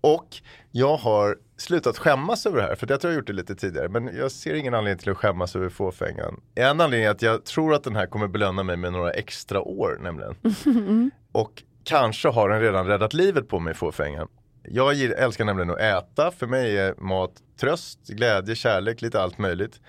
Och 0.00 0.36
jag 0.70 0.96
har 0.96 1.36
slutat 1.56 1.98
skämmas 1.98 2.46
över 2.46 2.56
det 2.56 2.62
här, 2.62 2.74
för 2.74 2.86
jag 2.90 3.00
tror 3.00 3.10
jag 3.10 3.14
har 3.14 3.20
gjort 3.20 3.26
det 3.26 3.32
lite 3.32 3.54
tidigare. 3.54 3.88
Men 3.88 4.16
jag 4.16 4.32
ser 4.32 4.54
ingen 4.54 4.74
anledning 4.74 4.98
till 4.98 5.10
att 5.10 5.16
skämmas 5.16 5.56
över 5.56 5.68
fåfängan. 5.68 6.40
En 6.54 6.80
anledning 6.80 7.06
är 7.06 7.10
att 7.10 7.22
jag 7.22 7.44
tror 7.44 7.74
att 7.74 7.84
den 7.84 7.96
här 7.96 8.06
kommer 8.06 8.28
belöna 8.28 8.62
mig 8.62 8.76
med 8.76 8.92
några 8.92 9.10
extra 9.10 9.60
år 9.60 9.98
nämligen. 10.02 10.34
Och 11.32 11.62
kanske 11.84 12.28
har 12.28 12.48
den 12.48 12.60
redan 12.60 12.86
räddat 12.86 13.14
livet 13.14 13.48
på 13.48 13.58
mig, 13.58 13.74
fåfängan. 13.74 14.28
Jag 14.62 15.00
älskar 15.00 15.44
nämligen 15.44 15.70
att 15.70 15.80
äta. 15.80 16.30
För 16.30 16.46
mig 16.46 16.78
är 16.78 16.94
mat 16.98 17.32
tröst, 17.60 18.08
glädje, 18.08 18.54
kärlek, 18.54 19.02
lite 19.02 19.22
allt 19.22 19.38
möjligt. 19.38 19.80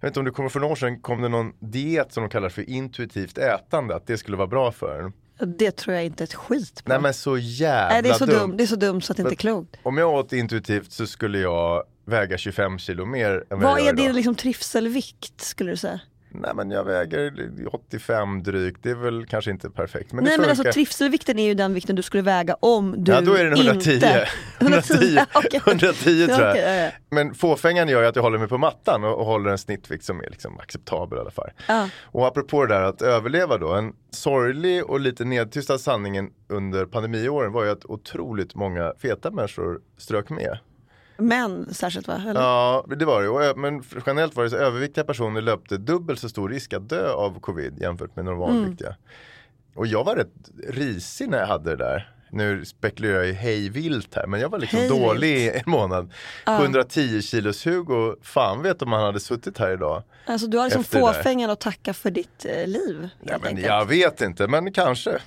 Jag 0.00 0.08
vet 0.08 0.10
inte 0.10 0.20
om 0.20 0.24
du 0.24 0.32
kommer 0.32 0.48
för 0.48 0.60
några 0.60 0.72
år 0.72 0.76
sedan 0.76 1.00
kom 1.00 1.22
det 1.22 1.28
någon 1.28 1.52
diet 1.58 2.12
som 2.12 2.22
de 2.22 2.30
kallar 2.30 2.48
för 2.48 2.70
intuitivt 2.70 3.38
ätande, 3.38 3.96
att 3.96 4.06
det 4.06 4.18
skulle 4.18 4.36
vara 4.36 4.46
bra 4.46 4.72
för 4.72 5.02
en. 5.02 5.12
Det 5.38 5.70
tror 5.70 5.94
jag 5.96 6.04
inte 6.04 6.24
ett 6.24 6.34
skit 6.34 6.84
på. 6.84 6.88
Nej 6.92 7.00
men 7.00 7.14
så 7.14 7.38
jävla 7.38 7.88
Nej, 7.88 8.02
det, 8.02 8.08
är 8.08 8.14
så 8.14 8.26
dumt. 8.26 8.38
dumt. 8.38 8.56
det 8.56 8.62
är 8.64 8.66
så 8.66 8.76
dumt 8.76 9.00
så 9.00 9.12
att 9.12 9.16
det 9.16 9.20
inte 9.20 9.34
är 9.34 9.36
klokt. 9.36 9.76
Om 9.82 9.98
jag 9.98 10.14
åt 10.14 10.32
intuitivt 10.32 10.92
så 10.92 11.06
skulle 11.06 11.38
jag 11.38 11.82
väga 12.06 12.38
25 12.38 12.78
kilo 12.78 13.04
mer 13.04 13.30
än 13.32 13.44
vad, 13.48 13.60
Vad 13.60 13.78
jag 13.78 13.86
gör 13.86 13.92
är 13.92 13.96
din 13.96 14.12
liksom, 14.12 14.34
trivselvikt 14.34 15.40
skulle 15.40 15.70
du 15.70 15.76
säga? 15.76 16.00
Nej 16.28 16.50
men 16.54 16.70
jag 16.70 16.84
väger 16.84 17.50
85 17.72 18.42
drygt, 18.42 18.82
det 18.82 18.90
är 18.90 18.94
väl 18.94 19.26
kanske 19.26 19.50
inte 19.50 19.70
perfekt. 19.70 20.12
Men 20.12 20.24
Nej 20.24 20.36
det 20.36 20.40
men 20.40 20.50
alltså 20.50 20.72
trivselvikten 20.72 21.38
är 21.38 21.44
ju 21.44 21.54
den 21.54 21.74
vikten 21.74 21.96
du 21.96 22.02
skulle 22.02 22.22
väga 22.22 22.54
om 22.54 22.94
du 23.04 23.12
Ja 23.12 23.20
då 23.20 23.34
är 23.34 23.44
den 23.44 23.52
110. 23.52 23.92
inte... 23.92 24.28
110, 24.60 25.18
Okej. 25.34 25.60
110 25.66 26.26
tror 26.26 26.46
jag. 26.46 26.92
Men 27.10 27.34
fåfängan 27.34 27.88
gör 27.88 28.02
ju 28.02 28.08
att 28.08 28.16
jag 28.16 28.22
håller 28.22 28.38
mig 28.38 28.48
på 28.48 28.58
mattan 28.58 29.04
och, 29.04 29.18
och 29.18 29.26
håller 29.26 29.50
en 29.50 29.58
snittvikt 29.58 30.04
som 30.04 30.20
är 30.20 30.30
liksom 30.30 30.58
acceptabel 30.58 31.18
i 31.18 31.20
alla 31.20 31.30
fall. 31.30 31.50
Ja. 31.68 31.88
Och 32.02 32.26
apropå 32.26 32.66
det 32.66 32.74
där 32.74 32.82
att 32.82 33.02
överleva 33.02 33.58
då, 33.58 33.74
en 33.74 33.92
sorglig 34.10 34.84
och 34.84 35.00
lite 35.00 35.24
nedtystad 35.24 35.78
sanningen 35.78 36.30
under 36.48 36.86
pandemiåren 36.86 37.52
var 37.52 37.64
ju 37.64 37.70
att 37.70 37.84
otroligt 37.84 38.54
många 38.54 38.92
feta 38.98 39.30
människor 39.30 39.80
strök 39.98 40.30
med. 40.30 40.58
Män 41.18 41.74
särskilt 41.74 42.08
va? 42.08 42.22
Eller? 42.28 42.40
Ja, 42.40 42.84
det 42.96 43.04
var 43.04 43.22
det. 43.22 43.28
Och, 43.28 43.44
ö- 43.44 43.54
Men 43.56 43.82
generellt 44.06 44.36
var 44.36 44.44
det 44.44 44.50
så 44.50 44.56
överviktiga 44.56 45.04
personer 45.04 45.40
löpte 45.40 45.76
dubbelt 45.76 46.20
så 46.20 46.28
stor 46.28 46.48
risk 46.48 46.72
att 46.72 46.88
dö 46.88 47.10
av 47.12 47.40
covid 47.40 47.78
jämfört 47.80 48.16
med 48.16 48.24
normalviktiga. 48.24 48.96
Och 49.74 49.86
jag 49.86 50.04
var 50.04 50.16
rätt 50.16 50.32
risig 50.68 51.28
när 51.28 51.38
jag 51.38 51.46
hade 51.46 51.70
det 51.70 51.76
där. 51.84 52.12
Nu 52.30 52.64
spekulerar 52.64 53.14
jag 53.16 53.26
ju 53.26 53.32
hej 53.32 53.68
vilt 53.68 54.14
här, 54.14 54.26
men 54.26 54.40
jag 54.40 54.48
var 54.48 54.58
liksom 54.58 54.78
Hej 54.78 54.88
dålig 54.88 55.36
i 55.36 55.50
en 55.50 55.62
månad. 55.66 56.12
110 56.46 57.22
kilos 57.22 57.66
Hugo, 57.66 58.16
fan 58.22 58.62
vet 58.62 58.82
om 58.82 58.92
han 58.92 59.02
hade 59.02 59.20
suttit 59.20 59.58
här 59.58 59.72
idag. 59.72 60.02
Alltså 60.26 60.46
du 60.46 60.58
har 60.58 60.64
liksom 60.64 60.84
fåfängan 60.84 61.50
att 61.50 61.60
tacka 61.60 61.94
för 61.94 62.10
ditt 62.10 62.44
eh, 62.44 62.66
liv. 62.66 63.08
Ja, 63.22 63.38
men 63.38 63.48
enkelt. 63.48 63.66
jag 63.66 63.86
vet 63.86 64.20
inte, 64.20 64.46
men 64.46 64.72
kanske. 64.72 65.18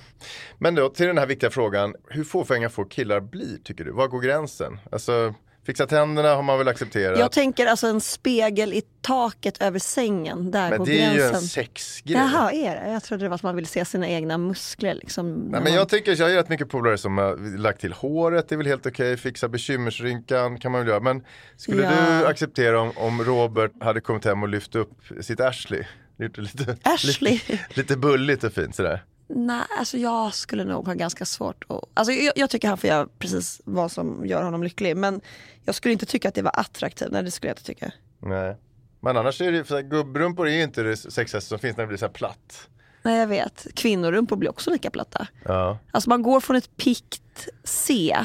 Men 0.58 0.74
då 0.74 0.88
till 0.88 1.06
den 1.06 1.18
här 1.18 1.26
viktiga 1.26 1.50
frågan, 1.50 1.94
hur 2.08 2.24
fåfänga 2.24 2.68
får 2.70 2.84
killar 2.90 3.20
bli 3.20 3.58
tycker 3.64 3.84
du? 3.84 3.92
Var 3.92 4.08
går 4.08 4.20
gränsen? 4.20 4.80
Alltså, 4.92 5.34
fixa 5.70 5.86
tänderna 5.86 6.34
har 6.34 6.42
man 6.42 6.58
väl 6.58 6.68
accepterat. 6.68 7.18
Jag 7.18 7.32
tänker 7.32 7.66
alltså 7.66 7.86
en 7.86 8.00
spegel 8.00 8.72
i 8.72 8.82
taket 9.00 9.62
över 9.62 9.78
sängen, 9.78 10.50
där 10.50 10.70
men 10.70 10.78
går 10.78 10.86
det 10.86 11.00
är 11.00 11.14
ju 11.14 11.22
en 11.22 11.40
sexgrej. 11.40 12.16
Jaha, 12.16 12.52
är 12.52 12.74
det? 12.84 12.92
Jag 12.92 13.02
trodde 13.02 13.24
det 13.24 13.28
var 13.28 13.34
att 13.34 13.42
man 13.42 13.54
ville 13.56 13.68
se 13.68 13.84
sina 13.84 14.08
egna 14.08 14.38
muskler. 14.38 14.94
Liksom, 14.94 15.32
Nej, 15.32 15.50
men 15.50 15.62
man- 15.62 15.72
jag 15.74 15.88
tycker, 15.88 16.16
jag 16.20 16.28
har 16.28 16.34
rätt 16.34 16.48
mycket 16.48 16.68
polare 16.68 16.98
som 16.98 17.18
har 17.18 17.58
lagt 17.58 17.80
till 17.80 17.92
håret, 17.92 18.48
det 18.48 18.54
är 18.54 18.56
väl 18.56 18.66
helt 18.66 18.86
okej, 18.86 19.16
fixa 19.16 19.48
bekymmersrynkan 19.48 20.58
kan 20.58 20.72
man 20.72 20.80
väl 20.80 20.88
göra. 20.88 21.00
Men 21.00 21.22
skulle 21.56 21.82
Ja. 21.82 21.90
du 22.20 22.26
acceptera 22.26 22.80
om, 22.80 22.92
om 22.96 23.24
Robert 23.24 23.72
hade 23.82 24.00
kommit 24.00 24.24
hem 24.24 24.42
och 24.42 24.48
lyft 24.48 24.74
upp 24.74 24.90
sitt 25.20 25.40
Ashley? 25.40 25.84
Det 26.16 26.38
lite, 26.38 26.76
Ashley? 26.82 27.32
lite, 27.48 27.58
lite 27.74 27.96
bulligt 27.96 28.44
och 28.44 28.52
fint 28.52 28.74
sådär. 28.76 29.04
Nej, 29.34 29.62
alltså 29.78 29.98
jag 29.98 30.34
skulle 30.34 30.64
nog 30.64 30.86
ha 30.86 30.94
ganska 30.94 31.24
svårt 31.24 31.64
att... 31.68 31.80
Alltså 31.94 32.12
jag, 32.12 32.32
jag 32.36 32.50
tycker 32.50 32.68
han 32.68 32.78
får 32.78 32.88
göra 32.88 33.08
precis 33.18 33.60
vad 33.64 33.92
som 33.92 34.26
gör 34.26 34.42
honom 34.42 34.62
lycklig. 34.62 34.96
Men 34.96 35.20
jag 35.64 35.74
skulle 35.74 35.92
inte 35.92 36.06
tycka 36.06 36.28
att 36.28 36.34
det 36.34 36.42
var 36.42 36.52
attraktivt. 36.60 37.08
Nej, 37.10 37.22
det 37.22 37.30
skulle 37.30 37.48
jag 37.50 37.54
inte 37.54 37.64
tycka. 37.64 37.92
Nej. 38.18 38.56
Men 39.00 39.16
annars 39.16 39.40
är 39.40 39.52
det, 39.52 39.64
för 39.64 39.82
gubbrumpor 39.82 40.48
är 40.48 40.52
ju 40.52 40.62
inte 40.62 40.82
det 40.82 40.96
sexigaste 40.96 41.48
som 41.48 41.58
finns 41.58 41.76
när 41.76 41.84
det 41.84 41.88
blir 41.88 41.98
så 41.98 42.06
här 42.06 42.12
platt. 42.12 42.68
Nej, 43.02 43.18
jag 43.18 43.26
vet. 43.26 43.66
Kvinnorumpor 43.74 44.36
blir 44.36 44.50
också 44.50 44.70
lika 44.70 44.90
platta. 44.90 45.26
Ja. 45.44 45.78
Alltså 45.90 46.10
man 46.10 46.22
går 46.22 46.40
från 46.40 46.56
ett 46.56 46.76
pikt 46.76 47.48
C 47.64 48.16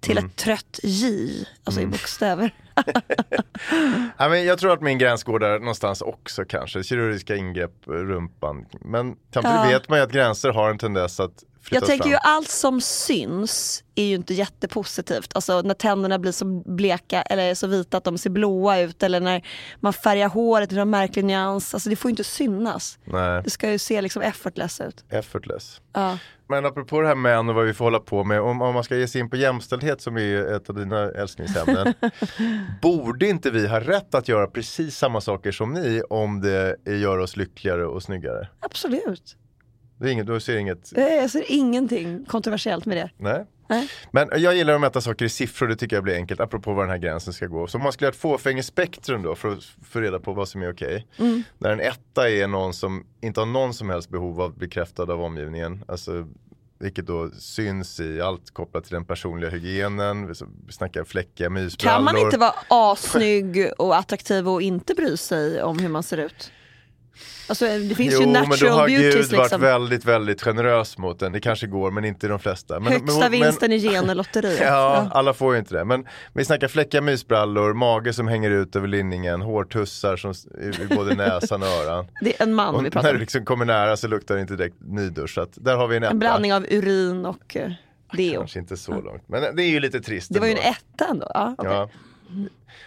till 0.00 0.18
Mm. 0.18 0.30
ett 0.30 0.36
trött 0.36 0.80
J, 0.82 1.28
alltså 1.64 1.80
i 1.80 1.86
bokstäver. 1.86 2.54
Ja, 4.18 4.28
men 4.28 4.44
jag 4.44 4.58
tror 4.58 4.72
att 4.72 4.80
min 4.80 4.98
gräns 4.98 5.24
går 5.24 5.38
där 5.38 5.58
någonstans 5.58 6.02
också 6.02 6.44
kanske. 6.44 6.82
Kirurgiska 6.82 7.36
ingrepp, 7.36 7.72
rumpan. 7.86 8.66
Men 8.80 9.16
samtidigt 9.34 9.58
Ja. 9.64 9.68
vet 9.68 9.88
man 9.88 9.98
ju 9.98 10.04
att 10.04 10.12
gränser 10.12 10.50
har 10.50 10.70
en 10.70 10.78
tendens 10.78 11.20
att 11.20 11.44
Jag 11.70 11.86
tänker 11.86 12.02
fram. 12.04 12.10
ju 12.10 12.16
allt 12.22 12.48
som 12.48 12.80
syns 12.80 13.84
är 13.94 14.04
ju 14.04 14.14
inte 14.14 14.34
jättepositivt. 14.34 15.30
Alltså 15.34 15.60
när 15.60 15.74
tänderna 15.74 16.18
blir 16.18 16.32
så 16.32 16.44
bleka 16.66 17.22
eller 17.22 17.54
så 17.54 17.66
vita 17.66 17.96
att 17.96 18.04
de 18.04 18.18
ser 18.18 18.30
blåa 18.30 18.80
ut 18.80 19.02
eller 19.02 19.20
när 19.20 19.46
man 19.80 19.92
färgar 19.92 20.28
håret 20.28 20.72
i 20.72 20.78
en 20.78 20.90
märklig 20.90 21.24
nyans. 21.24 21.74
Alltså 21.74 21.90
det 21.90 21.96
får 21.96 22.08
ju 22.08 22.12
inte 22.12 22.24
synas. 22.24 22.98
Nej, 23.04 23.42
Det 23.44 23.50
ska 23.50 23.70
ju 23.70 23.78
se 23.78 24.00
liksom 24.02 24.22
effortless 24.22 24.80
ut. 24.80 25.04
effortless. 25.10 25.80
Ja. 25.92 26.18
Men 26.48 26.66
apropå 26.66 27.00
det 27.00 27.08
här 27.08 27.14
män 27.14 27.48
och 27.48 27.54
vad 27.54 27.66
vi 27.66 27.74
får 27.74 27.84
hålla 27.84 28.00
på 28.00 28.24
med, 28.24 28.40
om, 28.40 28.62
om 28.62 28.74
man 28.74 28.84
ska 28.84 28.96
ge 28.96 29.08
sig 29.08 29.20
in 29.20 29.30
på 29.30 29.36
jämställdhet 29.36 30.00
som 30.00 30.16
är 30.16 30.56
ett 30.56 30.68
av 30.70 30.74
dina 30.76 31.10
älsklingsämnen. 31.10 31.94
borde 32.82 33.26
inte 33.28 33.50
vi 33.50 33.66
ha 33.66 33.80
rätt 33.80 34.14
att 34.14 34.28
göra 34.28 34.46
precis 34.46 34.98
samma 34.98 35.20
saker 35.20 35.52
som 35.52 35.72
ni 35.72 36.02
om 36.10 36.40
det 36.40 36.76
gör 36.86 37.18
oss 37.18 37.36
lyckligare 37.36 37.86
och 37.86 38.02
snyggare? 38.02 38.48
Absolut. 38.60 39.36
Det 39.98 40.08
är 40.08 40.12
inget, 40.12 40.26
du 40.26 40.40
ser 40.40 40.56
inget, 40.56 40.92
Eh, 40.98 41.04
Jag 41.04 41.30
ser 41.30 41.44
ingenting 41.48 42.24
kontroversiellt 42.24 42.86
med 42.86 42.96
det. 42.96 43.10
nej. 43.18 43.44
Nej. 43.68 43.88
Men 44.12 44.28
jag 44.36 44.54
gillar 44.56 44.74
att 44.74 44.80
mäta 44.80 45.00
saker 45.00 45.24
i 45.24 45.28
siffror, 45.28 45.68
det 45.68 45.76
tycker 45.76 45.96
jag 45.96 46.02
blir 46.04 46.14
enkelt, 46.14 46.40
apropå 46.40 46.72
var 46.72 46.82
den 46.82 46.90
här 46.90 46.98
gränsen 46.98 47.32
ska 47.32 47.46
gå. 47.46 47.66
Så 47.66 47.78
om 47.78 47.82
man 47.82 47.92
skulle 47.92 48.06
ha 48.06 48.10
ett 48.12 48.18
fåfängespektrum 48.18 49.22
då 49.22 49.34
för 49.34 49.52
att 49.52 49.64
få 49.82 50.00
reda 50.00 50.18
på 50.20 50.32
vad 50.32 50.48
som 50.48 50.62
är 50.62 50.72
okej. 50.72 51.06
Där 51.58 51.70
en 51.70 51.80
etta 51.80 52.30
är 52.30 52.46
någon 52.46 52.74
som 52.74 53.06
inte 53.20 53.40
har 53.40 53.46
någon 53.46 53.74
som 53.74 53.90
helst 53.90 54.10
behov 54.10 54.40
av 54.40 54.58
bekräftad 54.58 55.02
av 55.02 55.22
omgivningen. 55.22 55.84
Alltså 55.88 56.26
vilket 56.78 57.06
då 57.06 57.30
syns 57.30 58.00
i 58.00 58.20
allt 58.20 58.50
kopplat 58.50 58.84
till 58.84 58.94
den 58.94 59.04
personliga 59.04 59.50
hygienen. 59.50 60.26
Vi 60.66 60.72
snackar 60.72 61.04
fläckiga 61.04 61.50
mysbrallor. 61.50 61.96
Kan 61.96 62.04
man 62.04 62.18
inte 62.18 62.38
vara 62.38 62.54
assnygg 62.68 63.70
och 63.78 63.96
attraktiv 63.96 64.48
och 64.48 64.62
inte 64.62 64.94
bry 64.94 65.16
sig 65.16 65.62
om 65.62 65.78
hur 65.78 65.88
man 65.88 66.02
ser 66.02 66.16
ut? 66.18 66.50
Alltså 67.48 67.64
det 67.64 67.94
finns 67.94 68.14
Jo, 68.14 68.20
ju 68.20 68.26
men 68.26 68.42
då 68.42 68.48
natural 68.48 68.78
har 68.78 68.88
Gud 68.88 69.00
beauties 69.00 69.32
varit 69.32 69.42
liksom. 69.42 69.60
väldigt, 69.60 70.04
väldigt 70.04 70.42
generös 70.42 70.98
mot 70.98 71.18
den. 71.18 71.32
Det 71.32 71.40
kanske 71.40 71.66
går, 71.66 71.90
men 71.90 72.04
inte 72.04 72.28
de 72.28 72.38
flesta. 72.38 72.80
Men, 72.80 72.92
Högsta 72.92 73.20
men, 73.20 73.30
vinsten 73.30 73.72
i 73.72 73.80
genelotteriet. 73.80 74.60
Ja, 74.60 75.08
alla 75.12 75.34
får 75.34 75.52
ju 75.52 75.58
inte 75.58 75.74
det. 75.74 75.84
Men 75.84 76.06
vi 76.32 76.44
snackar 76.44 76.68
fläckiga 76.68 77.00
mysbrallor, 77.00 77.74
mage 77.74 78.12
som 78.12 78.28
hänger 78.28 78.50
ut 78.50 78.76
över 78.76 78.88
linningen, 78.88 79.42
hårtussar 79.42 80.16
som 80.16 80.32
i 80.90 80.94
både 80.94 81.14
näsan 81.16 81.62
och 81.62 81.68
öran. 81.68 82.06
Det 82.20 82.40
är 82.40 82.42
en 82.42 82.54
man 82.54 82.74
Och 82.74 82.84
vi 82.86 82.90
pratar 82.90 83.08
när 83.08 83.12
du 83.12 83.16
om. 83.16 83.20
liksom 83.20 83.44
kommer 83.44 83.64
nära 83.64 83.96
så 83.96 84.08
luktar 84.08 84.34
det 84.34 84.40
inte 84.40 84.56
direkt 84.56 84.76
nydusch. 84.80 85.34
Så 85.34 85.40
att 85.40 85.50
där 85.54 85.76
har 85.76 85.88
vi 85.88 85.96
en 85.96 86.02
etta. 86.02 86.10
En 86.12 86.18
blandning 86.18 86.54
av 86.54 86.66
urin 86.68 87.26
och 87.26 87.56
eh, 87.56 87.70
deo. 88.12 88.38
Kanske 88.40 88.58
inte 88.58 88.76
så 88.76 89.00
långt, 89.00 89.28
men 89.28 89.56
det 89.56 89.62
är 89.62 89.68
ju 89.70 89.80
lite 89.80 90.00
trist. 90.00 90.34
Det 90.34 90.40
var 90.40 90.46
ju 90.46 90.52
en 90.52 90.58
ändå. 90.58 90.70
etta 90.94 91.06
ändå. 91.10 91.30
Ja, 91.34 91.54
okej. 91.58 91.72
Ja. 91.72 91.88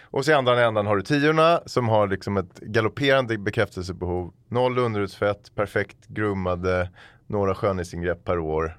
Och 0.00 0.24
så 0.24 0.30
i 0.30 0.34
andra 0.34 0.64
ändan 0.66 0.86
har 0.86 0.96
du 0.96 1.02
tiorna 1.02 1.60
som 1.66 1.88
har 1.88 2.08
liksom 2.08 2.36
ett 2.36 2.60
galopperande 2.60 3.38
bekräftelsebehov. 3.38 4.32
Noll 4.48 4.78
underhudsfett, 4.78 5.54
perfekt 5.54 5.96
groomade, 6.08 6.90
några 7.26 7.54
skönhetsingrepp 7.54 8.24
per 8.24 8.38
år. 8.38 8.78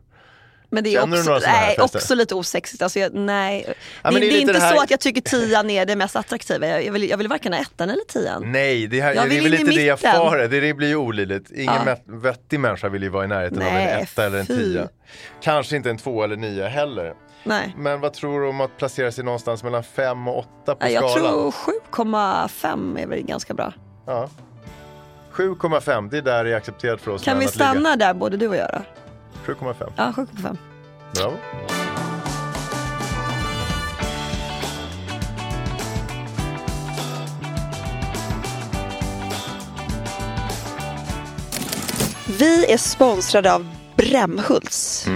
Men 0.72 0.84
det 0.84 0.96
är 0.96 1.04
också, 1.04 1.40
nej, 1.48 1.78
också 1.80 2.16
lite 2.16 2.36
osexigt. 2.36 2.82
Alltså, 2.84 3.00
jag, 3.00 3.14
nej. 3.14 3.74
men 4.04 4.14
det, 4.14 4.20
det 4.20 4.26
är 4.26 4.30
det 4.30 4.38
är 4.38 4.42
inte 4.42 4.54
det 4.54 4.60
här- 4.60 4.76
så 4.76 4.82
att 4.82 4.92
jag 4.92 5.00
tycker 5.00 5.22
tian 5.22 5.70
är 5.70 5.86
det 5.86 5.96
mest 5.96 6.16
attraktiva. 6.16 6.82
Jag, 6.82 6.94
vill, 6.94 7.10
jag 7.10 7.18
vill 7.18 7.28
varken 7.28 7.54
ha 7.54 7.60
ettan 7.60 7.90
eller 7.90 8.04
tian. 8.08 8.52
Nej, 8.52 8.88
det, 8.88 9.02
här, 9.02 9.14
Jag 9.16 9.30
det 9.30 9.38
är 9.38 9.42
väl 9.42 9.52
lite 9.52 9.64
det 9.72 9.82
jag 9.86 10.00
far 10.00 10.38
det, 10.38 10.60
det 10.60 10.74
blir 10.74 10.88
ju 10.88 10.96
olidligt. 10.96 11.52
Ingen 11.52 11.74
Ja. 11.86 11.96
vettig 12.06 12.60
människa 12.60 12.90
vill 12.90 13.04
ju 13.04 13.10
vara 13.10 13.26
i 13.26 13.28
närheten 13.28 13.62
av 13.62 13.68
en 13.68 13.74
Nej, 13.74 14.02
etta 14.04 14.26
eller 14.26 14.40
en 14.40 14.46
fy. 14.46 14.56
tia. 14.74 14.88
Kanske 15.42 15.76
inte 15.76 15.90
en 15.90 15.98
två 15.98 16.24
eller 16.24 16.36
nia 16.36 16.68
heller. 16.68 17.14
Nej. 17.44 17.74
Men 17.78 18.00
vad 18.02 18.14
tror 18.14 18.42
du 18.42 18.48
om 18.48 18.62
att 18.62 18.78
placera 18.78 19.12
sig 19.12 19.24
någonstans 19.24 19.64
mellan 19.64 19.84
fem 19.84 20.28
och 20.28 20.38
åtta 20.40 20.76
på 20.76 20.86
Nej, 20.86 20.94
Jag 20.94 21.10
skalan? 21.12 21.32
tror 21.32 21.52
7,5 21.52 23.00
är 23.00 23.08
väl 23.08 23.22
ganska 23.22 23.54
bra. 23.54 23.74
Ja. 24.06 24.30
7,5, 25.34 26.10
det 26.10 26.18
är 26.18 26.22
där 26.22 26.44
det 26.44 26.52
är 26.52 26.56
accepterat 26.56 27.02
för 27.02 27.12
oss 27.12 27.24
Kan 27.24 27.36
vi 27.40 27.46
ligga. 27.46 27.52
stanna 27.52 27.96
där 27.96 28.14
både 28.14 28.38
du 28.38 28.48
och 28.48 28.56
jag 28.56 28.70
då? 29.46 29.54
7,5. 29.54 29.92
Ja, 29.96 30.14
7,5. 30.16 30.58
Bravo. 31.16 31.38
Vi 42.28 42.72
är 42.72 42.78
sponsrade 42.78 43.54
av 43.54 43.68
Brämhults. 43.96 45.08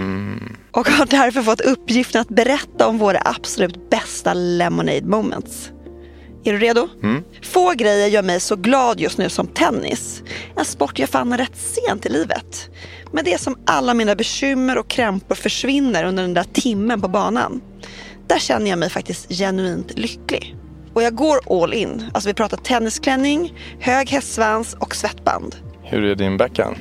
Och 0.73 0.87
har 0.87 1.05
därför 1.05 1.41
fått 1.41 1.61
uppgiften 1.61 2.21
att 2.21 2.29
berätta 2.29 2.87
om 2.87 2.97
våra 2.97 3.19
absolut 3.25 3.89
bästa 3.89 4.33
lemonade 4.33 5.01
moments. 5.01 5.71
Är 6.43 6.53
du 6.53 6.59
redo? 6.59 6.89
Få 7.41 7.71
grejer 7.71 8.07
gör 8.07 8.23
mig 8.23 8.39
så 8.39 8.55
glad 8.55 8.99
just 8.99 9.17
nu 9.17 9.29
som 9.29 9.47
tennis. 9.47 10.23
En 10.55 10.65
sport 10.65 10.99
jag 10.99 11.09
fann 11.09 11.37
rätt 11.37 11.57
sent 11.57 12.05
i 12.05 12.09
livet. 12.09 12.69
Men 13.11 13.25
det 13.25 13.33
är 13.33 13.37
som 13.37 13.57
alla 13.65 13.93
mina 13.93 14.15
bekymmer 14.15 14.77
och 14.77 14.87
krämpor 14.87 15.35
försvinner 15.35 16.03
under 16.03 16.23
den 16.23 16.33
där 16.33 16.45
timmen 16.53 17.01
på 17.01 17.07
banan. 17.07 17.61
Där 18.27 18.39
känner 18.39 18.69
jag 18.69 18.79
mig 18.79 18.89
faktiskt 18.89 19.29
genuint 19.29 19.97
lycklig. 19.97 20.55
Och 20.93 21.03
jag 21.03 21.15
går 21.15 21.63
all 21.63 21.73
in. 21.73 22.09
Alltså 22.13 22.29
vi 22.29 22.33
pratar 22.33 22.57
tennisklänning, 22.57 23.53
hög 23.79 24.09
hästsvans 24.09 24.75
och 24.79 24.95
svettband. 24.95 25.55
Hur 25.83 26.03
är 26.03 26.15
din 26.15 26.37
backhand? 26.37 26.75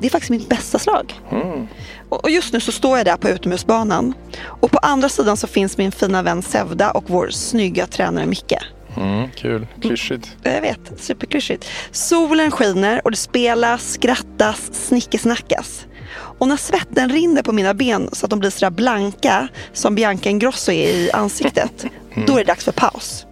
Det 0.00 0.06
är 0.06 0.10
faktiskt 0.10 0.30
mitt 0.30 0.48
bästa 0.48 0.78
slag. 0.78 1.20
Och 1.30 2.01
och 2.16 2.30
just 2.30 2.52
nu 2.52 2.60
så 2.60 2.72
står 2.72 2.96
jag 2.96 3.06
där 3.06 3.16
på 3.16 3.28
utomhusbanan. 3.28 4.14
Och 4.44 4.70
på 4.70 4.78
andra 4.78 5.08
sidan 5.08 5.36
så 5.36 5.46
finns 5.46 5.78
min 5.78 5.92
fina 5.92 6.22
vän 6.22 6.42
Sevda 6.42 6.90
och 6.90 7.04
vår 7.06 7.28
snygga 7.30 7.86
tränare 7.86 8.26
Micke. 8.26 8.58
Mm, 8.96 9.30
kul, 9.30 9.66
klyschigt. 9.80 10.36
Jag 10.42 10.60
vet, 10.60 10.80
superklyschigt. 10.98 11.68
Solen 11.90 12.50
skiner 12.50 13.00
och 13.04 13.10
det 13.10 13.16
spelas, 13.16 13.92
skrattas, 13.92 14.70
snickesnackas. 14.72 15.86
Och 16.38 16.48
när 16.48 16.56
svetten 16.56 17.10
rinner 17.10 17.42
på 17.42 17.52
mina 17.52 17.74
ben 17.74 18.08
så 18.12 18.26
att 18.26 18.30
de 18.30 18.38
blir 18.38 18.50
sådär 18.50 18.70
blanka 18.70 19.48
som 19.72 19.94
Bianca 19.94 20.28
Ingrosso 20.28 20.72
är 20.72 20.88
i 20.88 21.10
ansiktet, 21.12 21.84
då 22.26 22.32
är 22.32 22.38
det 22.38 22.44
dags 22.44 22.64
för 22.64 22.72
paus. 22.72 23.26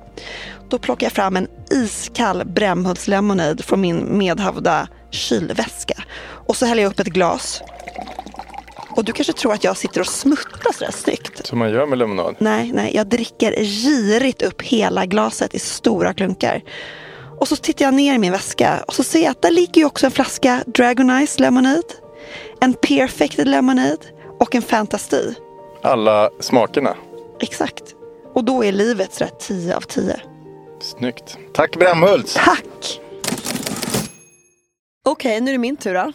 Då 0.68 0.78
plockar 0.78 1.07
jag 1.07 1.12
fram 1.12 1.37
en 1.37 1.48
iskall 1.70 2.44
Brämhults 2.44 3.09
lemonade 3.09 3.62
från 3.62 3.81
min 3.81 4.18
medhavda 4.18 4.88
kylväska. 5.11 6.02
Och 6.46 6.57
så 6.57 6.66
häller 6.66 6.83
jag 6.83 6.90
upp 6.90 7.00
ett 7.00 7.07
glas. 7.07 7.62
Och 9.00 9.04
du 9.06 9.12
kanske 9.12 9.32
tror 9.32 9.52
att 9.52 9.64
jag 9.64 9.76
sitter 9.76 10.00
och 10.00 10.06
smuttar 10.06 10.72
sådär 10.72 10.92
snyggt. 10.92 11.46
Som 11.46 11.58
man 11.58 11.70
gör 11.70 11.86
med 11.86 11.98
lemonad. 11.98 12.36
Nej, 12.38 12.72
nej, 12.72 12.96
jag 12.96 13.06
dricker 13.06 13.64
girigt 13.64 14.42
upp 14.42 14.62
hela 14.62 15.06
glaset 15.06 15.54
i 15.54 15.58
stora 15.58 16.14
klunkar. 16.14 16.62
Och 17.38 17.48
så 17.48 17.56
tittar 17.56 17.84
jag 17.84 17.94
ner 17.94 18.14
i 18.14 18.18
min 18.18 18.32
väska 18.32 18.84
och 18.86 18.94
så 18.94 19.04
ser 19.04 19.22
jag 19.22 19.30
att 19.30 19.42
där 19.42 19.50
ligger 19.50 19.80
ju 19.80 19.84
också 19.84 20.06
en 20.06 20.12
flaska 20.12 20.64
Dragon 20.66 21.26
Ice 21.26 21.38
Lemonade, 21.38 21.82
en 22.60 22.74
Perfected 22.74 23.48
Lemonade 23.48 23.96
och 24.40 24.54
en 24.54 24.62
Fantasy. 24.62 25.34
Alla 25.82 26.30
smakerna. 26.40 26.96
Exakt. 27.40 27.94
Och 28.34 28.44
då 28.44 28.64
är 28.64 28.72
livet 28.72 29.14
sådär 29.14 29.32
10 29.38 29.76
av 29.76 29.80
10. 29.80 30.20
Snyggt. 30.80 31.38
Tack 31.54 31.76
Brämhults! 31.76 32.34
Tack! 32.34 33.00
Okej, 35.04 35.40
nu 35.40 35.50
är 35.50 35.52
det 35.52 35.58
min 35.58 35.76
tur 35.76 35.94
då. 35.94 36.12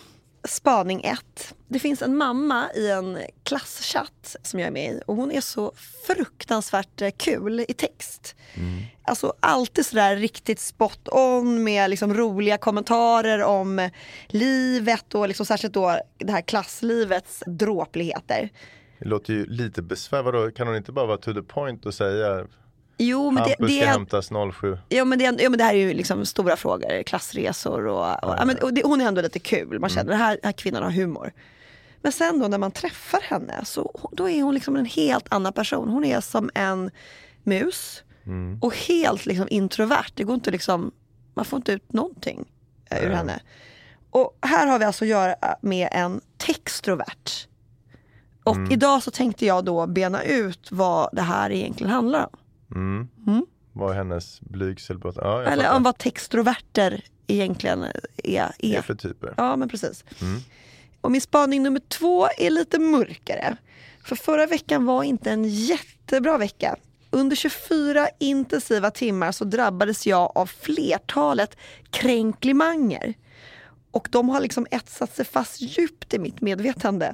Spaning 0.48 1.02
1. 1.04 1.56
Det 1.68 1.80
finns 1.80 2.02
en 2.02 2.18
mamma 2.18 2.70
i 2.76 2.92
en 2.92 3.18
klasschatt 3.44 4.36
som 4.44 4.60
jag 4.60 4.68
är 4.68 4.72
med 4.72 4.94
i 4.94 5.02
och 5.06 5.16
hon 5.16 5.32
är 5.32 5.42
så 5.42 5.72
fruktansvärt 6.08 7.02
eh, 7.02 7.10
kul 7.18 7.66
i 7.68 7.74
text. 7.74 8.36
Alltså 9.04 9.34
alltid 9.40 9.86
sådär 9.86 10.16
riktigt 10.16 10.60
spot 10.60 11.08
on 11.12 11.64
med 11.64 11.90
liksom 11.90 12.14
roliga 12.14 12.58
kommentarer 12.58 13.44
om 13.44 13.90
livet 14.28 15.16
och 15.16 15.28
liksom 15.28 15.46
särskilt 15.46 15.74
då 15.74 16.00
det 16.18 16.32
här 16.32 16.42
klasslivets 16.42 17.44
dråpligheter. 17.48 18.50
Det 19.00 19.06
låter 19.06 19.34
ju 19.34 19.46
lite 19.46 19.82
besvär. 19.82 20.24
Vadå, 20.24 20.52
kan 20.52 20.68
hon 20.68 20.76
inte 20.76 20.92
bara 20.92 21.06
vara 21.06 21.18
to 21.18 21.34
the 21.34 21.42
point 21.42 21.86
och 21.86 21.94
säga 21.94 22.48
Jo 22.98 23.32
men 23.32 23.44
det, 23.44 23.50
Hampus 23.50 23.68
det 23.68 23.76
ska 23.76 23.86
är 23.86 23.92
hämtas 23.92 24.30
07? 24.62 24.78
Ja 24.90 25.06
men, 25.06 25.20
det, 25.20 25.24
ja 25.24 25.50
men 25.50 25.58
det 25.58 25.64
här 25.64 25.74
är 25.74 25.78
ju 25.78 25.94
liksom 25.94 26.26
stora 26.26 26.56
frågor, 26.56 27.04
klassresor 27.04 27.88
och, 27.88 28.24
och, 28.24 28.36
ja, 28.38 28.46
men, 28.46 28.58
och 28.58 28.74
det, 28.74 28.82
hon 28.84 29.02
är 29.02 29.06
ändå 29.06 29.22
lite 29.22 29.40
kul. 29.40 29.80
Man 29.80 29.90
känner 29.90 30.12
den 30.12 30.20
här, 30.20 30.40
här 30.44 30.52
kvinnan 30.52 30.84
har 30.84 30.92
humor. 30.92 31.34
Men 32.02 32.12
sen 32.12 32.40
då 32.40 32.48
när 32.48 32.58
man 32.58 32.72
träffar 32.72 33.22
henne 33.22 33.66
så 33.66 34.10
då 34.12 34.30
är 34.30 34.44
hon 34.44 34.54
liksom 34.54 34.76
en 34.76 34.86
helt 34.86 35.34
annan 35.34 35.54
person. 35.54 35.90
Hon 35.90 36.06
är 36.06 36.22
som 36.22 36.50
en 36.56 36.92
mus 37.44 38.04
och 38.62 38.76
helt 38.76 39.26
liksom 39.26 39.48
introvert. 39.50 40.12
Det 40.14 40.24
går 40.24 40.36
inte 40.36 40.52
liksom, 40.52 40.92
man 41.34 41.46
får 41.46 41.58
inte 41.58 41.72
ut 41.72 41.94
någonting 41.94 42.46
eh, 42.90 43.04
ur 43.04 43.10
henne. 43.10 43.40
Och 44.10 44.38
här 44.42 44.68
har 44.68 44.80
vi 44.80 44.86
alltså 44.86 45.06
att 45.06 45.10
göra 45.10 45.36
med 45.62 45.90
en 45.92 46.22
textrovert. 46.38 47.48
Och 48.44 48.58
idag 48.72 49.04
så 49.04 49.12
tänkte 49.12 49.46
jag 49.46 49.66
då 49.66 49.88
bena 49.88 50.24
ut 50.24 50.68
vad 50.72 51.10
det 51.14 51.22
här 51.22 51.52
egentligen 51.52 51.94
handlar 51.94 52.24
om. 52.24 52.40
Vad 53.74 53.92
är 53.92 53.96
hennes 53.96 54.42
blygsel 54.42 55.00
på? 55.00 55.14
Ja, 55.16 55.44
Eller 55.44 55.72
om 55.72 55.84
vad 55.84 55.98
textroverter 55.98 57.04
egentligen 57.28 57.86
är. 58.24 58.52
Är 58.60 58.82
för 58.82 58.96
typer? 58.96 59.34
Ja 59.38 59.56
men 59.56 59.70
precis. 59.70 60.04
Och 61.02 61.12
min 61.12 61.22
spaning 61.22 61.64
nummer 61.64 61.80
två 61.88 62.28
är 62.38 62.50
lite 62.50 62.80
mörkare. 62.80 63.58
För 64.04 64.16
förra 64.16 64.46
veckan 64.46 64.86
var 64.86 65.04
inte 65.04 65.32
en 65.32 65.46
jättebra 65.50 66.38
vecka. 66.38 66.76
Under 67.10 67.36
24 67.36 68.08
intensiva 68.20 68.92
timmar 68.92 69.32
så 69.32 69.46
drabbades 69.46 70.08
jag 70.08 70.32
av 70.36 70.46
flertalet 70.46 71.58
kränklimanger. 71.90 73.14
Och 73.92 74.08
de 74.12 74.30
har 74.30 74.42
liksom 74.42 74.68
etsat 74.72 75.16
sig 75.16 75.26
fast 75.26 75.62
djupt 75.62 76.14
i 76.14 76.20
mitt 76.20 76.42
medvetande. 76.42 77.14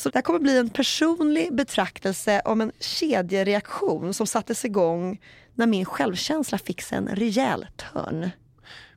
Så 0.00 0.08
det 0.08 0.16
här 0.16 0.22
kommer 0.22 0.38
bli 0.38 0.58
en 0.58 0.68
personlig 0.68 1.54
betraktelse 1.54 2.42
om 2.44 2.60
en 2.60 2.72
kedjereaktion 2.80 4.14
som 4.14 4.26
sattes 4.26 4.64
igång 4.64 5.20
när 5.54 5.66
min 5.66 5.84
självkänsla 5.84 6.58
fick 6.58 6.82
sig 6.82 6.98
en 6.98 7.08
rejäl 7.08 7.66
törn. 7.76 8.30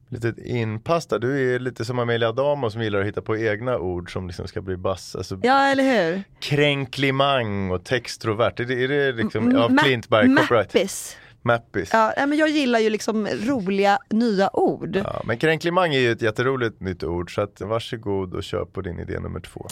Lite 0.09 0.33
inpass 0.45 1.05
där. 1.07 1.19
Du 1.19 1.55
är 1.55 1.59
lite 1.59 1.85
som 1.85 1.99
Amelia 1.99 2.29
Adamo 2.29 2.69
som 2.69 2.81
gillar 2.83 2.99
att 2.99 3.05
hitta 3.07 3.21
på 3.21 3.37
egna 3.37 3.77
ord 3.77 4.13
som 4.13 4.27
liksom 4.27 4.47
ska 4.47 4.61
bli 4.61 4.77
bass. 4.77 5.15
Alltså, 5.15 5.39
Ja, 5.43 5.65
eller 5.65 5.83
hur? 5.83 6.23
Kränklimang 6.39 7.71
och 7.71 7.83
textrovert. 7.85 8.59
Är 8.59 8.65
det, 8.65 8.83
är 8.83 8.87
det 8.87 9.11
liksom 9.11 9.55
av 9.55 9.71
Ma- 9.71 9.77
Klintberg 9.83 10.35
Copyright? 10.35 10.73
Mappis. 10.73 11.17
Mappis. 11.41 11.89
Ja, 11.93 12.13
men 12.17 12.37
jag 12.37 12.49
gillar 12.49 12.79
ju 12.79 12.89
liksom 12.89 13.27
roliga 13.27 13.99
nya 14.09 14.55
ord. 14.55 14.95
Ja, 15.03 15.21
men 15.25 15.37
kränklimang 15.37 15.93
är 15.95 15.99
ju 15.99 16.11
ett 16.11 16.21
jätteroligt 16.21 16.79
nytt 16.81 17.03
ord 17.03 17.35
så 17.35 17.41
att 17.41 17.61
varsågod 17.61 18.33
och 18.33 18.43
kör 18.43 18.65
på 18.65 18.81
din 18.81 18.99
idé 18.99 19.19
nummer 19.19 19.39
två. 19.39 19.67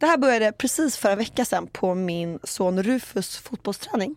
Det 0.00 0.06
här 0.06 0.16
började 0.18 0.52
precis 0.52 0.96
förra 0.96 1.14
veckan 1.16 1.46
sedan 1.46 1.66
på 1.66 1.94
min 1.94 2.38
son 2.44 2.82
Rufus 2.82 3.36
fotbollsträning. 3.36 4.16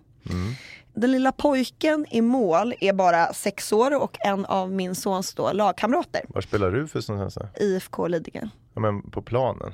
Den 0.93 1.11
lilla 1.11 1.31
pojken 1.31 2.05
i 2.11 2.21
mål 2.21 2.73
är 2.79 2.93
bara 2.93 3.33
sex 3.33 3.71
år 3.73 4.01
och 4.01 4.17
en 4.19 4.45
av 4.45 4.71
min 4.71 4.95
sons 4.95 5.33
då 5.33 5.51
lagkamrater, 5.51 6.21
Var 6.27 6.41
spelar 6.41 6.71
Rufus 6.71 7.09
någonstans? 7.09 7.49
IFK 7.59 8.07
Lidingö. 8.07 8.47
Ja, 8.73 8.81
men 8.81 9.11
på 9.11 9.21
planen. 9.21 9.73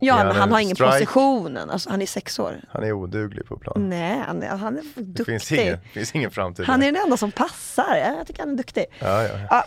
Ja, 0.00 0.24
men 0.24 0.36
han 0.36 0.52
har 0.52 0.60
ingen 0.60 0.76
strike? 0.76 0.92
positionen, 0.92 1.70
alltså, 1.70 1.90
han 1.90 2.02
är 2.02 2.06
sex 2.06 2.38
år. 2.38 2.60
Han 2.68 2.84
är 2.84 2.92
oduglig 2.92 3.46
på 3.46 3.58
plan. 3.58 3.88
Nej, 3.90 4.22
han 4.26 4.42
är, 4.42 4.48
han 4.48 4.78
är 4.78 4.82
Det 4.94 5.02
duktig. 5.02 5.26
finns 5.26 5.52
ingen, 5.52 5.78
finns 5.92 6.14
ingen 6.14 6.30
framtid. 6.30 6.66
Han 6.66 6.82
är 6.82 6.92
den 6.92 7.02
enda 7.02 7.16
som 7.16 7.32
passar, 7.32 7.96
jag 7.96 8.26
tycker 8.26 8.40
han 8.42 8.50
är 8.52 8.56
duktig. 8.56 8.84
Ja, 8.98 9.22
ja, 9.22 9.38
ja. 9.50 9.64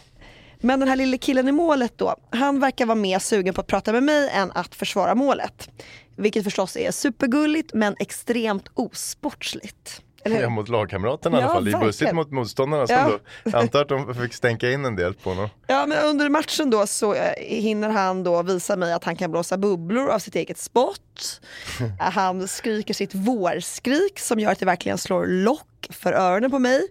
Men 0.62 0.80
den 0.80 0.90
här 0.90 0.96
lille 0.96 1.18
killen 1.18 1.48
i 1.48 1.52
målet 1.52 1.98
då, 1.98 2.16
han 2.30 2.60
verkar 2.60 2.86
vara 2.86 2.96
mer 2.96 3.20
sugen 3.20 3.54
på 3.54 3.62
att 3.62 3.68
prata 3.68 3.92
med 3.94 4.04
mig 4.04 4.30
än 4.34 4.52
att 4.52 4.76
försvara 4.76 5.16
målet. 5.16 5.70
Vilket 6.16 6.44
förstås 6.44 6.78
är 6.78 6.92
supergulligt 6.92 7.74
men 7.74 7.96
extremt 8.00 8.66
osportsligt. 8.74 10.02
Eller? 10.24 10.42
Ja, 10.42 10.50
mot 10.50 10.70
lagkamraterna 10.70 11.38
i 11.38 11.42
Ja, 11.42 11.46
alla 11.46 11.54
fall. 11.54 11.66
Det 11.66 11.72
är 11.72 11.80
bussigt 11.80 12.14
mot 12.14 12.32
motståndarna 12.32 12.88
som 12.88 12.96
Ja. 12.96 13.08
då, 13.10 13.20
jag 13.52 13.56
antar 13.62 13.82
att 13.82 13.90
de 13.90 14.16
fick 14.16 14.34
stänka 14.34 14.72
in 14.72 14.86
en 14.86 14.96
del 14.96 15.14
på 15.14 15.30
honom. 15.30 15.50
Ja, 15.68 15.86
men 15.86 15.98
under 16.06 16.30
matchen 16.30 16.70
då 16.70 16.88
så 16.88 17.14
eh, 17.14 17.34
hinner 17.38 17.90
han 17.90 18.24
då 18.24 18.44
visa 18.44 18.76
mig 18.76 18.94
att 18.94 19.04
han 19.04 19.16
kan 19.16 19.32
blåsa 19.32 19.58
bubblor 19.58 20.10
av 20.10 20.20
sitt 20.20 20.36
eget 20.36 20.58
spott. 20.58 21.42
Eh, 21.82 22.12
han 22.12 22.48
skriker 22.48 22.94
sitt 22.94 23.16
vårskrik 23.16 24.20
som 24.20 24.40
gör 24.40 24.52
att 24.52 24.60
det 24.60 24.66
verkligen 24.66 24.98
slår 24.98 25.26
lock 25.26 25.88
för 25.90 26.14
öronen 26.14 26.52
på 26.52 26.60
mig. 26.60 26.88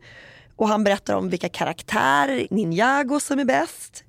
Och 0.61 0.69
han 0.69 0.85
berättar 0.85 1.15
om 1.15 1.29
vilka 1.29 1.49
karaktärer, 1.49 2.47
Ninjago 2.51 3.21
som 3.21 3.39
är 3.39 3.45
bäst. 3.45 4.05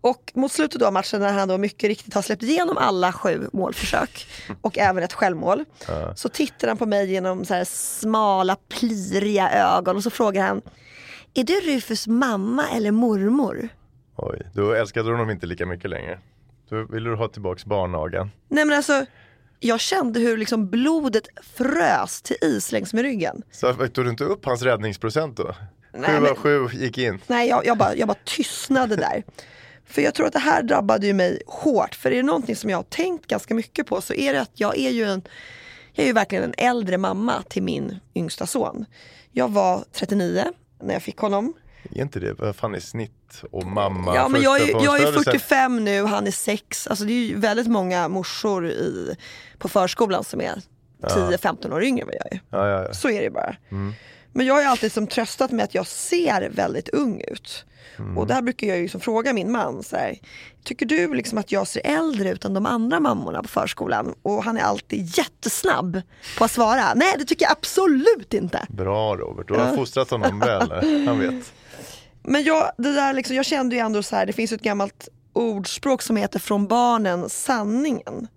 Och 0.00 0.32
mot 0.34 0.52
slutet 0.52 0.82
av 0.82 0.92
matchen 0.92 1.20
när 1.20 1.32
han 1.32 1.48
då 1.48 1.58
mycket 1.58 1.88
riktigt 1.88 2.14
har 2.14 2.22
släppt 2.22 2.42
igenom 2.42 2.76
alla 2.76 3.12
sju 3.12 3.48
målförsök 3.52 4.26
och 4.60 4.78
även 4.78 5.02
ett 5.02 5.12
självmål. 5.12 5.64
Så 6.14 6.28
tittar 6.28 6.68
han 6.68 6.76
på 6.76 6.86
mig 6.86 7.10
genom 7.10 7.44
så 7.44 7.54
här 7.54 7.64
smala 7.64 8.56
pliriga 8.68 9.50
ögon 9.50 9.96
och 9.96 10.02
så 10.02 10.10
frågar 10.10 10.46
han 10.46 10.62
Är 11.34 11.44
du 11.44 11.54
Rufus 11.54 12.06
mamma 12.06 12.68
eller 12.68 12.90
mormor? 12.90 13.68
Oj, 14.16 14.42
då 14.54 14.72
älskade 14.72 15.08
du 15.08 15.12
honom 15.12 15.30
inte 15.30 15.46
lika 15.46 15.66
mycket 15.66 15.90
längre. 15.90 16.18
Då 16.70 16.84
ville 16.84 17.10
du 17.10 17.16
ha 17.16 17.28
tillbaks 17.28 17.64
barnagan. 17.64 18.30
Nej 18.48 18.64
men 18.64 18.76
alltså, 18.76 19.06
jag 19.60 19.80
kände 19.80 20.20
hur 20.20 20.36
liksom 20.36 20.68
blodet 20.68 21.24
frös 21.56 22.22
till 22.22 22.36
is 22.40 22.72
längs 22.72 22.94
med 22.94 23.02
ryggen. 23.02 23.42
Så 23.50 23.72
tog 23.74 24.04
du 24.04 24.10
inte 24.10 24.24
upp 24.24 24.44
hans 24.44 24.62
räddningsprocent 24.62 25.36
då? 25.36 25.54
Sju 25.92 26.26
av 26.26 26.36
sju 26.36 26.68
gick 26.72 26.98
in. 26.98 27.20
Nej, 27.26 27.48
jag, 27.48 27.66
jag, 27.66 27.78
bara, 27.78 27.94
jag 27.96 28.08
bara 28.08 28.18
tystnade 28.24 28.96
där. 28.96 29.24
För 29.86 30.02
jag 30.02 30.14
tror 30.14 30.26
att 30.26 30.32
det 30.32 30.38
här 30.38 30.62
drabbade 30.62 31.06
ju 31.06 31.12
mig 31.12 31.42
hårt. 31.46 31.94
För 31.94 32.10
är 32.10 32.16
det 32.16 32.22
någonting 32.22 32.56
som 32.56 32.70
jag 32.70 32.78
har 32.78 32.82
tänkt 32.82 33.26
ganska 33.26 33.54
mycket 33.54 33.86
på 33.86 34.00
så 34.00 34.14
är 34.14 34.32
det 34.32 34.40
att 34.40 34.50
jag 34.54 34.78
är 34.78 34.90
ju 34.90 35.04
en 35.04 35.22
jag 35.92 36.02
är 36.02 36.06
ju 36.06 36.12
verkligen 36.12 36.44
en 36.44 36.54
äldre 36.56 36.98
mamma 36.98 37.42
till 37.48 37.62
min 37.62 38.00
yngsta 38.14 38.46
son. 38.46 38.84
Jag 39.32 39.48
var 39.48 39.84
39 39.92 40.44
när 40.82 40.92
jag 40.92 41.02
fick 41.02 41.18
honom. 41.18 41.54
Är 41.94 42.02
inte 42.02 42.20
det, 42.20 42.32
vad 42.32 42.56
fan 42.56 42.74
är 42.74 42.80
snitt 42.80 43.42
och 43.50 43.66
mamma? 43.66 44.14
Ja 44.14 44.28
men 44.28 44.42
jag 44.42 44.60
är, 44.60 44.84
jag 44.84 45.00
är 45.00 45.06
födelsen? 45.06 45.24
45 45.24 45.84
nu, 45.84 46.04
han 46.04 46.26
är 46.26 46.30
6. 46.30 46.86
Alltså 46.86 47.04
det 47.04 47.12
är 47.12 47.26
ju 47.26 47.36
väldigt 47.38 47.66
många 47.66 48.08
morsor 48.08 48.66
i, 48.68 49.16
på 49.58 49.68
förskolan 49.68 50.24
som 50.24 50.40
är 50.40 50.62
10-15 51.02 51.74
år 51.74 51.82
yngre 51.82 52.02
än 52.02 52.06
vad 52.06 52.16
jag 52.16 52.32
är. 52.32 52.40
Ja, 52.50 52.68
ja, 52.68 52.82
ja. 52.86 52.94
Så 52.94 53.10
är 53.10 53.22
det 53.22 53.30
bara. 53.30 53.56
Men 54.32 54.46
jag 54.46 54.54
har 54.54 54.60
ju 54.60 54.66
alltid 54.66 54.92
som 54.92 55.06
tröstat 55.06 55.50
med 55.50 55.64
att 55.64 55.74
jag 55.74 55.86
ser 55.86 56.50
väldigt 56.50 56.88
ung 56.88 57.20
ut. 57.20 57.64
Och 58.16 58.26
där 58.26 58.42
brukar 58.42 58.66
jag 58.66 58.76
ju 58.76 58.82
liksom 58.82 59.00
fråga 59.00 59.32
min 59.32 59.52
man 59.52 59.82
så 59.82 59.96
här, 59.96 60.18
Tycker 60.64 60.86
du 60.86 61.14
liksom 61.14 61.38
att 61.38 61.52
jag 61.52 61.66
ser 61.66 61.82
äldre 61.84 62.30
ut 62.30 62.44
än 62.44 62.54
de 62.54 62.66
andra 62.66 63.00
mammorna 63.00 63.42
på 63.42 63.48
förskolan? 63.48 64.14
Och 64.22 64.44
han 64.44 64.56
är 64.56 64.62
alltid 64.62 65.18
jättesnabb 65.18 66.02
på 66.38 66.44
att 66.44 66.50
svara. 66.50 66.94
Nej 66.94 67.14
det 67.18 67.24
tycker 67.24 67.44
jag 67.44 67.52
absolut 67.52 68.34
inte. 68.34 68.66
Bra 68.68 69.16
Robert, 69.16 69.48
du 69.48 69.54
har 69.54 69.76
fostrat 69.76 70.10
honom 70.10 70.38
väl. 70.38 70.70
Han 71.06 71.18
vet. 71.18 71.52
Men 72.22 72.44
jag, 72.44 72.70
det 72.78 72.92
där 72.92 73.12
liksom, 73.12 73.36
jag 73.36 73.46
kände 73.46 73.76
ju 73.76 73.80
ändå 73.80 74.02
så 74.02 74.16
här, 74.16 74.26
det 74.26 74.32
finns 74.32 74.52
ett 74.52 74.62
gammalt 74.62 75.08
ordspråk 75.32 76.02
som 76.02 76.16
heter 76.16 76.38
från 76.38 76.66
barnen 76.66 77.28
sanningen. 77.28 78.28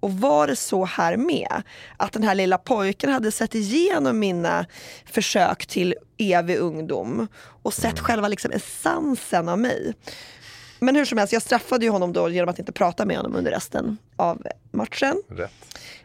Och 0.00 0.12
var 0.12 0.46
det 0.46 0.56
så 0.56 0.84
här 0.84 1.16
med? 1.16 1.62
Att 1.96 2.12
den 2.12 2.22
här 2.22 2.34
lilla 2.34 2.58
pojken 2.58 3.10
hade 3.10 3.32
sett 3.32 3.54
igenom 3.54 4.18
mina 4.18 4.66
försök 5.06 5.66
till 5.66 5.94
evig 6.18 6.56
ungdom 6.56 7.28
och 7.62 7.74
sett 7.74 8.00
själva 8.00 8.28
liksom 8.28 8.50
essensen 8.50 9.48
av 9.48 9.58
mig. 9.58 9.94
Men 10.78 10.96
hur 10.96 11.04
som 11.04 11.18
helst, 11.18 11.32
jag 11.32 11.42
straffade 11.42 11.84
ju 11.84 11.90
honom 11.90 12.12
då 12.12 12.28
genom 12.28 12.48
att 12.48 12.58
inte 12.58 12.72
prata 12.72 13.04
med 13.04 13.16
honom 13.16 13.36
under 13.36 13.50
resten 13.50 13.96
av 14.16 14.42
matchen. 14.72 15.22
Rätt. 15.28 15.52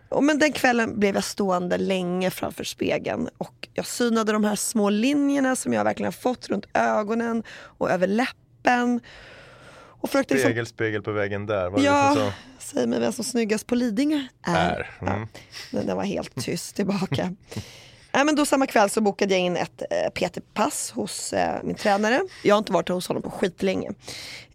Och 0.10 0.23
men 0.23 0.39
den 0.39 0.51
kvällen 0.51 0.99
blev 0.99 1.15
jag 1.15 1.23
stående 1.23 1.77
länge 1.77 2.31
framför 2.31 2.63
spegeln 2.63 3.29
och 3.38 3.67
jag 3.73 3.86
synade 3.86 4.31
de 4.31 4.43
här 4.43 4.55
små 4.55 4.89
linjerna 4.89 5.55
som 5.55 5.73
jag 5.73 5.84
verkligen 5.84 6.08
har 6.08 6.12
fått 6.12 6.49
runt 6.49 6.65
ögonen 6.73 7.43
och 7.77 7.91
över 7.91 8.08
läppen. 8.08 8.99
Och 10.06 10.10
försökte 10.10 10.34
liksom, 10.34 10.50
Spegel, 10.50 10.65
spegel 10.65 11.02
på 11.02 11.12
väggen 11.12 11.46
där. 11.46 11.72
Det 11.72 11.82
ja, 11.82 12.13
som 12.13 12.22
så? 12.22 12.32
säg 12.60 12.88
mig 12.88 13.00
vem 13.00 13.12
som 13.12 13.24
snyggast 13.24 13.68
på 13.68 13.76
Lidingö 13.76 14.22
är. 14.41 14.56
Är, 14.56 14.91
mm. 15.02 15.22
Ja, 15.22 15.28
men 15.72 15.88
den 15.88 15.98
var 15.98 16.04
helt 16.04 16.36
tyst 16.44 16.76
tillbaka. 16.76 17.36
Nej, 18.13 18.26
men 18.26 18.36
då 18.36 18.46
samma 18.46 18.68
kväll 18.68 18.89
så 18.89 19.02
bokade 19.02 19.34
jag 19.34 19.41
in 19.41 19.58
ett 19.58 19.82
eh, 19.89 20.10
PT-pass 20.10 20.91
hos 20.91 21.34
eh, 21.34 21.63
min 21.63 21.76
tränare. 21.76 22.22
Jag 22.44 22.56
har 22.56 22.58
inte 22.58 22.72
varit 22.72 22.89
hos 22.89 23.08
honom 23.08 23.24
på 23.24 23.30
skitlänge. 23.32 23.91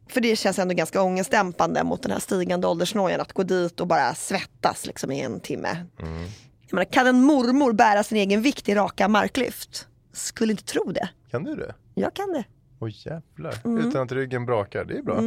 För 0.09 0.21
det 0.21 0.37
känns 0.37 0.59
ändå 0.59 0.75
ganska 0.75 1.03
ångestdämpande 1.03 1.85
mot 1.85 2.03
den 2.03 2.13
här 2.13 2.19
stigande 2.19 2.67
åldersnojan 2.67 3.21
att 3.21 3.33
gå 3.33 3.43
dit 3.43 3.81
och 3.81 3.87
bara 3.87 4.15
svettas 4.15 4.87
liksom 4.87 5.13
i 5.13 5.21
en 5.21 5.41
timme. 5.41 5.87
Jag 5.97 6.73
menar, 6.73 6.85
kan 6.85 7.07
en 7.07 7.23
mormor 7.23 7.73
bära 7.73 8.03
sin 8.03 8.19
egen 8.19 8.43
vikt 8.43 8.69
i 8.69 8.75
raka 8.75 9.09
marklyft? 9.09 9.87
Skulle 10.13 10.53
inte 10.53 10.65
tro 10.65 10.93
det. 10.93 11.09
Kan 11.31 11.45
du 11.45 11.57
det? 11.57 11.75
Jag 11.95 12.15
kan 12.15 12.33
det. 12.33 12.45
Oj 12.81 12.95
jävlar, 13.07 13.55
Mm. 13.65 13.89
utan 13.89 14.03
att 14.03 14.13
ryggen 14.13 14.47
brakar, 14.47 14.85
det 14.85 14.99
är 14.99 15.03
bra. 15.03 15.19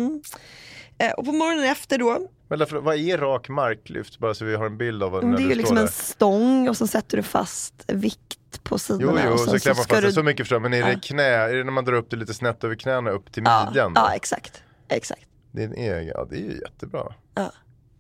Eh, 0.98 1.12
och 1.12 1.26
på 1.26 1.32
morgonen 1.32 1.66
efter 1.66 1.98
då, 1.98 2.28
Men 2.48 2.60
därför, 2.60 2.78
vad 2.78 2.96
är 2.96 3.18
rak 3.18 3.50
marklyft? 3.50 4.20
Bara 4.20 4.34
så 4.34 4.46
vi 4.46 4.56
har 4.56 4.66
en 4.66 4.78
bild 4.78 5.04
av 5.04 5.12
vad 5.12 5.24
det 5.24 5.28
när 5.28 5.38
är 5.38 5.42
ju 5.42 5.56
liksom 5.56 5.66
står 5.66 5.78
en 5.78 5.86
där. 5.86 5.92
stång 5.92 6.70
och 6.70 6.78
så 6.78 6.88
sätter 6.88 7.18
du 7.18 7.24
fast 7.24 7.74
vikt 7.88 8.64
på 8.64 8.74
Jo, 8.76 8.78
sidorna. 8.78 9.22
jo, 9.26 9.32
och 9.32 9.40
så, 9.40 9.50
sen 9.50 9.60
klämmer 9.60 9.76
man 9.76 9.86
fast 9.86 10.02
du... 10.02 10.08
det. 10.08 10.14
Så 10.14 10.24
mycket 10.24 10.44
förstår. 10.46 10.60
Men 10.60 10.74
är 10.74 10.78
Ja. 10.80 10.86
det 10.88 11.00
knä, 11.04 11.24
är 11.24 11.56
det 11.56 11.64
när 11.64 11.72
man 11.72 11.86
drar 11.86 11.94
upp 11.94 12.10
det 12.10 12.16
lite 12.18 12.34
snett 12.34 12.64
över 12.64 12.76
knäna 12.76 13.10
upp 13.12 13.32
till 13.32 13.44
ja, 13.46 13.66
midjan? 13.68 13.92
ja, 13.96 14.14
exakt. 14.16 14.64
exakt. 14.88 15.26
Det 15.52 15.64
är 15.64 16.02
ja 16.02 16.28
det 16.30 16.36
är 16.36 16.40
ju 16.40 16.60
jättebra. 16.60 17.14
Ja. 17.36 17.52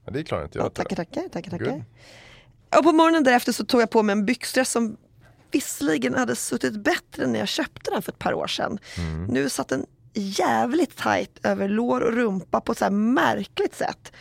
Ja, 0.06 0.12
det 0.12 0.24
klarar 0.24 0.44
inte 0.44 0.58
jag. 0.58 0.66
Ja, 0.66 0.70
tackar, 0.70 0.96
tackar, 0.96 1.30
tackar, 1.30 1.52
tackar. 1.52 1.86
Och 2.78 2.84
på 2.84 2.92
morgonen 2.92 3.24
därefter 3.24 3.52
så 3.52 3.66
tog 3.66 3.82
jag 3.82 3.89
på 3.89 4.04
mig 4.04 4.13
en 4.13 4.26
byxdress 4.26 4.72
som 4.72 4.98
visserligen 5.54 6.13
hade 6.13 6.36
suttit 6.36 6.84
bättre 6.84 7.28
när 7.28 7.39
jag 7.39 7.48
köpte 7.48 7.92
den 7.92 8.02
för 8.02 8.12
ett 8.12 8.20
par 8.20 8.34
år 8.34 8.48
sedan. 8.48 8.80
Mm. 8.98 9.26
Nu 9.26 9.50
satt 9.50 9.68
den 9.68 9.86
jävligt 10.13 10.98
tajt 10.98 11.39
över 11.44 11.68
lår 11.68 12.02
och 12.02 12.13
rumpa 12.13 12.62
på 12.62 12.72
ett 12.72 12.78
så 12.78 12.89
märkligt 12.89 13.76
sätt. 13.76 14.12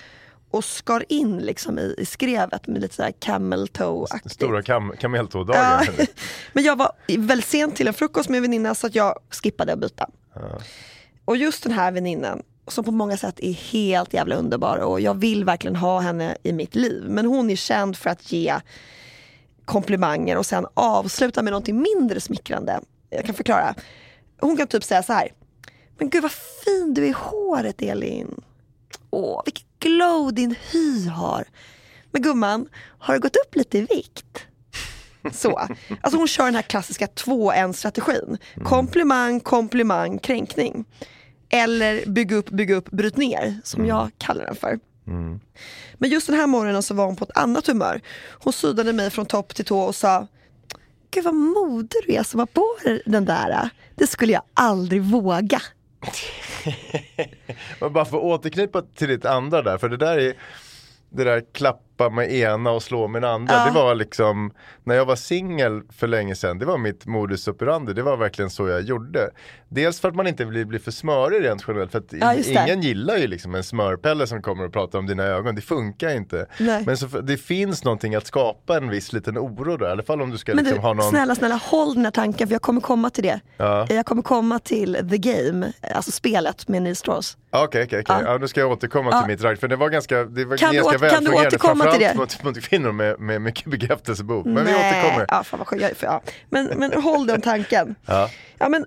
Och 0.50 0.64
skar 0.64 1.04
in 1.08 1.38
liksom 1.38 1.78
i, 1.78 1.94
i 1.98 2.06
skrevet 2.06 2.66
med 2.66 2.82
lite 2.82 2.94
så 2.94 3.02
här 3.02 3.12
camel 3.18 3.68
toe-aktigt. 3.68 4.34
Stora 4.34 4.62
kam 4.62 4.92
kameltådagen. 5.00 5.94
Ja. 5.98 6.04
Men 6.52 6.64
jag 6.64 6.76
var 6.76 6.92
väldigt 7.18 7.46
sent 7.46 7.76
till 7.76 7.88
en 7.88 7.94
frukost 7.94 8.28
med 8.28 8.36
en 8.36 8.42
väninna 8.42 8.74
så 8.74 8.86
att 8.86 8.94
jag 8.94 9.18
skippade 9.30 9.72
att 9.72 9.78
byta. 9.78 10.08
Och 11.24 11.36
just 11.36 11.62
den 11.62 11.72
här 11.72 11.92
väninnan 11.92 12.42
som 12.68 12.84
på 12.84 12.90
många 12.90 13.16
sätt 13.16 13.40
är 13.40 13.52
helt 13.52 14.14
jävla 14.14 14.34
underbar 14.34 14.76
och 14.76 15.00
jag 15.00 15.14
vill 15.14 15.44
verkligen 15.44 15.76
ha 15.76 16.00
henne 16.00 16.36
i 16.42 16.52
mitt 16.52 16.74
liv. 16.74 17.04
Men 17.08 17.26
hon 17.26 17.50
är 17.50 17.56
känd 17.56 17.96
för 17.96 18.10
att 18.10 18.32
ge 18.32 18.54
komplimanger 19.64 20.36
och 20.36 20.46
sen 20.46 20.66
avsluta 20.74 21.42
med 21.42 21.50
någonting 21.50 21.82
mindre 21.82 22.20
smickrande. 22.20 22.80
Jag 23.10 23.24
kan 23.24 23.34
förklara. 23.34 23.74
Hon 24.40 24.56
kan 24.56 24.66
typ 24.66 24.84
säga 24.84 25.02
så 25.02 25.12
här. 25.12 25.28
Men 25.98 26.10
gud 26.10 26.22
vad 26.22 26.32
fin 26.32 26.94
du 26.94 27.04
är 27.04 27.08
i 27.08 27.14
håret 27.16 27.82
Elin. 27.82 28.42
Åh, 29.10 29.42
vilket 29.44 29.64
glow 29.78 30.34
din 30.34 30.54
hy 30.72 31.08
har. 31.08 31.44
Men 32.10 32.22
gumman, 32.22 32.68
har 32.98 33.14
du 33.14 33.20
gått 33.20 33.36
upp 33.36 33.54
lite 33.54 33.78
i 33.78 33.80
vikt? 33.80 34.46
Så. 35.32 35.68
Alltså 36.00 36.18
hon 36.18 36.28
kör 36.28 36.44
den 36.44 36.54
här 36.54 36.62
klassiska 36.62 37.06
två 37.06 37.52
en 37.52 37.72
strategin. 37.72 38.38
Komplimang, 38.64 39.40
komplimang, 39.40 40.18
kränkning. 40.18 40.84
Eller 41.48 42.06
bygg 42.06 42.32
upp, 42.32 42.50
bygg 42.50 42.70
upp, 42.70 42.90
bryt 42.90 43.16
ner, 43.16 43.60
som 43.64 43.86
jag 43.86 44.10
kallar 44.18 44.44
den 44.46 44.56
för. 44.56 44.78
Men 45.98 46.10
just 46.10 46.26
den 46.26 46.36
här 46.36 46.46
morgonen 46.46 46.82
så 46.82 46.94
var 46.94 47.06
hon 47.06 47.16
på 47.16 47.24
ett 47.24 47.36
annat 47.36 47.66
humör. 47.66 48.00
Hon 48.30 48.52
sydade 48.52 48.92
mig 48.92 49.10
från 49.10 49.26
topp 49.26 49.54
till 49.54 49.64
tå 49.64 49.80
och 49.80 49.94
sa 49.94 50.26
Gud 51.10 51.24
vad 51.24 51.34
modig 51.34 52.02
du 52.06 52.14
är 52.14 52.22
som 52.22 52.40
har 52.40 52.46
på 52.46 52.66
dig 52.84 53.02
den 53.06 53.24
där. 53.24 53.70
Det 53.94 54.06
skulle 54.06 54.32
jag 54.32 54.42
aldrig 54.54 55.02
våga. 55.02 55.62
Men 57.80 57.92
bara 57.92 58.04
för 58.04 58.16
att 58.16 58.22
återknyta 58.22 58.82
till 58.82 59.08
ditt 59.08 59.24
andra 59.24 59.62
där, 59.62 59.78
för 59.78 59.88
det 59.88 59.96
där 59.96 60.18
är 60.18 60.34
det 61.10 61.24
där 61.24 61.44
klapp 61.52 61.82
klappa 62.02 62.14
med 62.14 62.32
ena 62.32 62.70
och 62.70 62.82
slå 62.82 63.08
med 63.08 63.22
den 63.22 63.30
andra. 63.30 63.54
Ja. 63.54 63.64
Det 63.64 63.70
var 63.70 63.94
liksom, 63.94 64.52
när 64.84 64.94
jag 64.94 65.04
var 65.04 65.16
singel 65.16 65.80
för 65.98 66.06
länge 66.06 66.34
sedan, 66.34 66.58
det 66.58 66.66
var 66.66 66.78
mitt 66.78 67.06
modus 67.06 67.48
operandi. 67.48 67.92
Det 67.92 68.02
var 68.02 68.16
verkligen 68.16 68.50
så 68.50 68.68
jag 68.68 68.82
gjorde. 68.82 69.30
Dels 69.68 70.00
för 70.00 70.08
att 70.08 70.14
man 70.14 70.26
inte 70.26 70.44
vill 70.44 70.66
bli 70.66 70.78
för 70.78 70.90
smörig 70.90 71.44
rent 71.44 71.64
generellt. 71.68 71.92
För 71.92 71.98
att 71.98 72.12
Ja, 72.12 72.34
ingen 72.34 72.82
gillar 72.82 73.16
ju 73.16 73.26
liksom 73.26 73.54
en 73.54 73.64
smörpelle 73.64 74.26
som 74.26 74.42
kommer 74.42 74.64
och 74.66 74.72
pratar 74.72 74.98
om 74.98 75.06
dina 75.06 75.22
ögon. 75.24 75.54
Det 75.54 75.60
funkar 75.60 76.10
inte. 76.16 76.46
Nej. 76.58 76.82
Men 76.86 76.96
så, 76.96 77.06
det 77.06 77.36
finns 77.36 77.84
någonting 77.84 78.14
att 78.14 78.26
skapa 78.26 78.76
en 78.76 78.88
viss 78.90 79.12
liten 79.12 79.38
oro 79.38 79.76
då. 79.76 79.86
I 79.86 79.88
alla 79.88 80.02
fall 80.02 80.22
om 80.22 80.30
du 80.30 80.38
ska 80.38 80.54
Men 80.54 80.64
liksom 80.64 80.80
du, 80.80 80.86
ha 80.86 80.94
någon... 80.94 81.10
snälla, 81.10 81.34
snälla 81.34 81.54
håll 81.54 81.94
den 81.94 82.04
här 82.04 82.10
tanken 82.12 82.48
för 82.48 82.54
jag 82.54 82.62
kommer 82.62 82.80
komma 82.80 83.10
till 83.10 83.22
det. 83.24 83.40
Ja. 83.56 83.86
Jag 83.90 84.06
kommer 84.06 84.22
komma 84.22 84.58
till 84.58 84.94
The 85.10 85.18
Game, 85.18 85.72
alltså 85.94 86.10
spelet 86.10 86.68
med 86.68 86.82
Neil 86.82 86.96
Strauss. 86.96 87.36
Okej, 87.54 87.84
okej, 87.84 88.00
okej. 88.00 88.04
Ja. 88.08 88.32
Ja, 88.32 88.38
nu 88.38 88.48
ska 88.48 88.60
jag 88.60 88.70
återkomma 88.70 89.20
till 89.22 89.28
mitt 89.32 89.42
ragg. 89.42 89.58
För 89.58 89.68
det 89.68 89.76
var 89.76 89.88
ganska, 89.88 90.24
det 90.24 90.44
var 90.44 90.56
Kan 90.56 90.70
du 90.70 90.76
ganska 90.76 90.96
åter- 90.96 90.98
kan 91.10 91.24
du 91.24 91.30
välfungerande. 91.30 91.46
återkomma 91.48 91.84
framförallt 92.00 92.30
det? 92.30 92.44
Mot, 92.44 92.56
mot 92.56 92.64
kvinnor 92.64 92.92
med, 92.92 93.20
med 93.20 93.42
mycket 93.42 93.66
bekräftelsebehov. 93.66 94.46
Men 94.46 94.64
vi 94.64 94.72
Nej, 94.72 94.90
återkommer. 94.90 95.26
Ja, 95.28 95.44
fan 95.44 95.58
vad 95.58 95.66
skönt. 95.66 95.98
För- 95.98 96.06
ja. 96.06 96.22
Men, 96.50 96.66
men 96.66 96.92
håll 96.92 97.26
den 97.26 97.40
tanken. 97.40 97.94
Ja. 98.06 98.30
Ja, 98.58 98.68
men, 98.68 98.86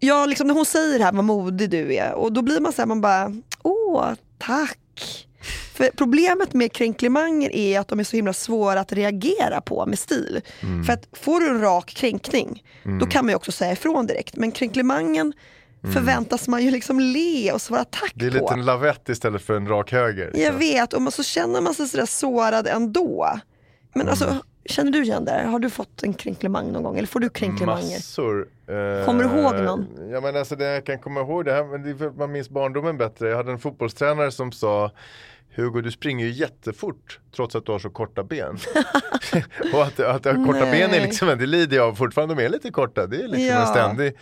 ja, 0.00 0.26
liksom, 0.26 0.46
när 0.46 0.54
hon 0.54 0.66
säger 0.66 0.98
det 0.98 1.04
här 1.04 1.12
vad 1.12 1.24
modig 1.24 1.70
du 1.70 1.94
är 1.94 2.12
och 2.12 2.32
då 2.32 2.42
blir 2.42 2.60
man 2.60 2.72
så 2.72 2.82
här, 2.82 2.86
man 2.86 3.00
bara, 3.00 3.32
åh 3.62 4.12
tack. 4.38 4.78
För 5.74 5.90
problemet 5.96 6.52
med 6.52 6.72
kränklimanger 6.72 7.56
är 7.56 7.80
att 7.80 7.88
de 7.88 8.00
är 8.00 8.04
så 8.04 8.16
himla 8.16 8.32
svåra 8.32 8.80
att 8.80 8.92
reagera 8.92 9.60
på 9.60 9.86
med 9.86 9.98
stil. 9.98 10.40
Mm. 10.60 10.84
För 10.84 10.92
att 10.92 11.08
får 11.12 11.40
du 11.40 11.48
en 11.48 11.60
rak 11.60 11.86
kränkning, 11.86 12.62
då 13.00 13.06
kan 13.06 13.24
man 13.24 13.28
ju 13.32 13.36
också 13.36 13.52
säga 13.52 13.72
ifrån 13.72 14.06
direkt. 14.06 14.36
Men 14.36 14.52
kränklimangen 14.52 15.32
förväntas 15.82 16.48
man 16.48 16.62
ju 16.62 16.70
liksom 16.70 17.00
le 17.00 17.52
och 17.52 17.60
svara 17.62 17.84
tack 17.84 18.12
Mm. 18.16 18.32
Det 18.32 18.36
är 18.38 18.40
på. 18.40 18.44
lite 18.44 18.54
en 18.54 18.64
lavett 18.64 19.08
istället 19.08 19.42
för 19.42 19.54
en 19.54 19.68
rak 19.68 19.92
höger. 19.92 20.24
Jag 20.24 20.34
liksom. 20.36 20.58
vet, 20.58 20.92
och 20.92 21.02
man, 21.02 21.12
så 21.12 21.22
känner 21.22 21.60
man 21.60 21.74
sig 21.74 21.88
sådär 21.88 22.06
sårad 22.06 22.66
ändå. 22.66 23.28
Men 23.94 24.08
alltså, 24.08 24.24
Mm. 24.24 24.38
känner 24.64 24.92
du 24.92 25.02
igen 25.02 25.24
det? 25.24 25.42
Har 25.46 25.58
du 25.58 25.70
fått 25.70 26.02
en 26.02 26.14
kränklimang 26.14 26.72
någon 26.72 26.82
gång? 26.82 26.98
Eller 26.98 27.08
får 27.08 27.20
du 27.20 27.28
kränklimanger? 27.28 27.82
Massor. 27.96 28.48
Eh, 28.66 29.04
Kommer 29.04 29.24
du 29.24 29.30
ihåg 29.40 29.54
någon? 29.54 29.86
Ja 30.12 30.20
men 30.20 30.36
alltså 30.36 30.56
det 30.56 30.64
jag 30.64 30.86
kan 30.86 30.98
komma 30.98 31.20
ihåg 31.20 31.44
det 31.44 31.52
här, 31.52 31.64
men 31.64 31.82
det 31.82 31.90
är 31.90 31.94
för 31.94 32.06
att 32.06 32.16
man 32.16 32.32
minns 32.32 32.50
barndomen 32.50 32.98
bättre. 32.98 33.28
Jag 33.28 33.36
hade 33.36 33.52
en 33.52 33.58
fotbollstränare 33.58 34.30
som 34.30 34.52
sa 34.52 34.90
Hugo 35.54 35.80
du 35.80 35.90
springer 35.90 36.26
ju 36.26 36.32
jättefort 36.32 37.20
trots 37.36 37.54
att 37.54 37.66
du 37.66 37.72
har 37.72 37.78
så 37.78 37.90
korta 37.90 38.22
ben. 38.24 38.58
och 39.74 39.82
att, 39.82 40.00
att, 40.00 40.26
att 40.26 40.46
korta 40.46 40.58
Nej. 40.58 40.70
ben 40.80 40.90
är 40.94 41.00
liksom, 41.06 41.28
det 41.28 41.46
lider 41.46 41.76
jag 41.76 41.88
av 41.88 41.94
fortfarande, 41.94 42.34
de 42.34 42.44
är 42.44 42.48
lite 42.48 42.70
korta. 42.70 43.06
Det 43.06 43.16
är 43.16 43.28
liksom 43.28 43.44
Ja. 43.44 43.60
en 43.60 43.66
ständig, 43.66 44.12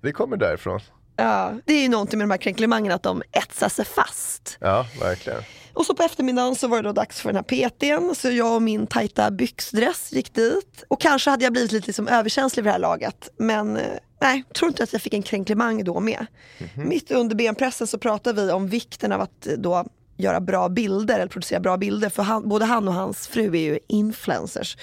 det 0.00 0.12
kommer 0.12 0.36
därifrån. 0.36 0.80
Ja, 1.16 1.54
det 1.64 1.74
är 1.74 1.82
ju 1.82 1.88
någonting 1.88 2.18
med 2.18 2.28
de 2.28 2.30
här 2.30 2.38
kränklimangerna 2.38 2.94
att 2.94 3.02
de 3.02 3.22
etsar 3.32 3.68
sig 3.68 3.84
fast. 3.84 4.56
Ja, 4.60 4.86
verkligen. 5.00 5.42
Och 5.72 5.86
så 5.86 5.94
på 5.94 6.02
eftermiddagen 6.02 6.54
så 6.54 6.68
var 6.68 6.76
det 6.76 6.88
då 6.88 6.92
dags 6.92 7.20
för 7.20 7.32
den 7.32 7.36
här 7.36 7.42
PTn, 7.70 8.14
så 8.14 8.30
jag 8.30 8.54
och 8.54 8.62
min 8.62 8.86
tajta 8.86 9.30
byxdress 9.30 10.12
gick 10.12 10.34
dit. 10.34 10.84
Och 10.88 11.00
kanske 11.00 11.30
hade 11.30 11.44
jag 11.44 11.52
blivit 11.52 11.72
lite 11.72 11.86
liksom 11.86 12.08
överkänslig 12.08 12.62
vid 12.62 12.68
det 12.68 12.72
här 12.72 12.78
laget, 12.78 13.28
men 13.38 13.76
eh, 13.76 13.82
nej, 14.20 14.44
tror 14.54 14.68
inte 14.68 14.82
att 14.82 14.92
jag 14.92 15.02
fick 15.02 15.14
en 15.14 15.22
kränklimang 15.22 15.84
då 15.84 16.00
med. 16.00 16.26
Mitt 16.74 17.10
under 17.10 17.36
benpressen 17.36 17.86
så 17.86 17.98
pratade 17.98 18.42
vi 18.42 18.52
om 18.52 18.68
vikten 18.68 19.12
av 19.12 19.20
att 19.20 19.46
eh, 19.46 19.52
då 19.52 19.84
göra 20.16 20.40
bra 20.40 20.68
bilder 20.68 21.14
eller 21.14 21.26
producera 21.26 21.60
bra 21.60 21.76
bilder 21.76 22.08
för 22.08 22.22
han, 22.22 22.48
både 22.48 22.64
han 22.64 22.88
och 22.88 22.94
hans 22.94 23.28
fru 23.28 23.56
är 23.56 23.60
ju 23.60 23.78
influencers. 23.88 24.76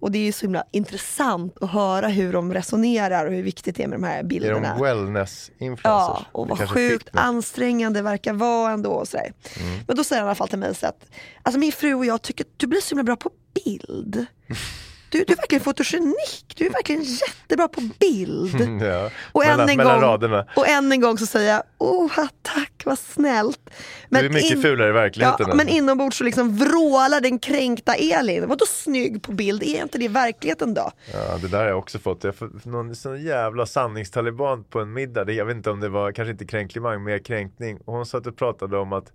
Och 0.00 0.10
det 0.10 0.18
är 0.18 0.22
ju 0.22 0.32
så 0.32 0.40
himla 0.46 0.64
intressant 0.72 1.62
att 1.62 1.70
höra 1.70 2.08
hur 2.08 2.32
de 2.32 2.54
resonerar 2.54 3.26
och 3.26 3.32
hur 3.32 3.42
viktigt 3.42 3.76
det 3.76 3.82
är 3.82 3.88
med 3.88 4.00
de 4.00 4.06
här 4.06 4.18
Är 4.18 4.22
bilderna. 4.22 4.74
de 4.74 4.82
wellness-influencers? 4.84 5.82
Ja, 5.84 6.24
och 6.32 6.48
vad 6.48 6.70
sjukt 6.70 7.04
fick 7.04 7.16
ansträngande 7.16 7.98
det 7.98 8.02
verkar 8.02 8.32
vara 8.32 8.72
ändå. 8.72 8.90
Och 8.90 9.08
sådär. 9.08 9.32
Mm. 9.60 9.80
Men 9.86 9.96
då 9.96 10.04
säger 10.04 10.22
han 10.22 10.26
i 10.26 10.28
alla 10.28 10.34
fall 10.34 10.48
till 10.48 10.58
mig 10.58 10.74
så 10.74 10.86
att 10.86 11.06
alltså 11.42 11.58
min 11.58 11.72
fru 11.72 11.94
och 11.94 12.06
jag 12.06 12.22
tycker 12.22 12.44
att 12.44 12.50
du 12.56 12.66
blir 12.66 12.80
så 12.80 12.88
himla 12.88 13.04
bra 13.04 13.16
på 13.16 13.30
bild. 13.64 14.26
Du, 15.10 15.24
du 15.24 15.32
är 15.32 15.36
verkligen 15.36 15.64
fotogenik, 15.64 16.54
du 16.56 16.66
är 16.66 16.70
verkligen 16.70 17.02
jättebra 17.02 17.68
på 17.68 17.80
bild. 17.98 18.82
Ja. 18.82 19.10
Och 19.32 19.40
mellan, 19.44 19.60
än, 19.60 19.68
en 19.68 19.76
mellan 19.76 20.00
gång, 20.00 20.02
raderna. 20.02 20.46
och 20.56 20.68
än 20.68 20.92
en 20.92 21.00
gång 21.00 21.18
så 21.18 21.26
säger 21.26 21.52
jag, 21.52 21.62
oh 21.78 22.26
tack 22.42 22.82
vad 22.84 22.98
snällt. 22.98 23.70
du 24.08 24.18
är 24.18 24.30
mycket 24.30 24.62
fulare 24.62 24.88
i 24.88 24.92
verkligheten. 24.92 25.36
Ja, 25.38 25.44
alltså. 25.44 25.56
men 25.56 25.68
inombords 25.68 26.16
så 26.16 26.24
liksom 26.24 26.56
vrålar 26.56 27.20
den 27.20 27.38
kränkta 27.38 27.94
Elin. 27.94 28.48
Vadå 28.48 28.66
snygg 28.66 29.22
på 29.22 29.32
bild? 29.32 29.62
Är 29.62 29.82
inte 29.82 29.98
det 29.98 30.08
verkligheten 30.08 30.74
då? 30.74 30.90
Ja, 31.12 31.38
det 31.42 31.48
där 31.48 31.58
har 31.58 31.66
jag 31.66 31.78
också 31.78 31.98
fått. 31.98 32.24
Jag 32.24 32.34
fått 32.34 32.64
någon 32.64 32.94
sån 32.94 33.22
jävla 33.22 33.66
sanningstaliban 33.66 34.64
på 34.64 34.80
en 34.80 34.92
middag. 34.92 35.30
Jag 35.30 35.44
vet 35.44 35.56
inte 35.56 35.70
om 35.70 35.80
det 35.80 35.88
var, 35.88 36.12
kanske 36.12 36.32
inte 36.32 36.44
kränklimang, 36.44 37.04
mer 37.04 37.18
kränkning. 37.18 37.78
Och 37.84 37.94
hon 37.94 38.06
satt 38.06 38.26
och 38.26 38.36
pratade 38.36 38.78
om 38.78 38.92
att 38.92 39.12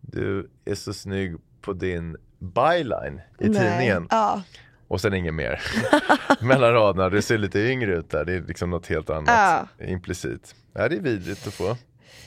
du 0.00 0.50
är 0.64 0.74
så 0.74 0.94
snygg 0.94 1.36
på 1.60 1.72
din 1.72 2.16
byline 2.38 3.20
i 3.38 3.44
tidningen. 3.44 4.06
Ja. 4.10 4.42
Och 4.92 5.00
sen 5.00 5.14
inget 5.14 5.34
mer. 5.34 5.60
Mellan 6.40 6.72
raderna, 6.72 7.08
du 7.08 7.22
ser 7.22 7.38
lite 7.38 7.58
yngre 7.58 7.96
ut 7.96 8.10
där. 8.10 8.24
Det 8.24 8.32
är 8.34 8.40
liksom 8.42 8.70
något 8.70 8.86
helt 8.86 9.10
annat 9.10 9.68
Ja. 9.78 9.86
implicit. 9.86 10.54
Ja, 10.74 10.88
det 10.88 10.96
är 10.96 11.00
vidrigt 11.00 11.46
att 11.46 11.54
få. 11.54 11.76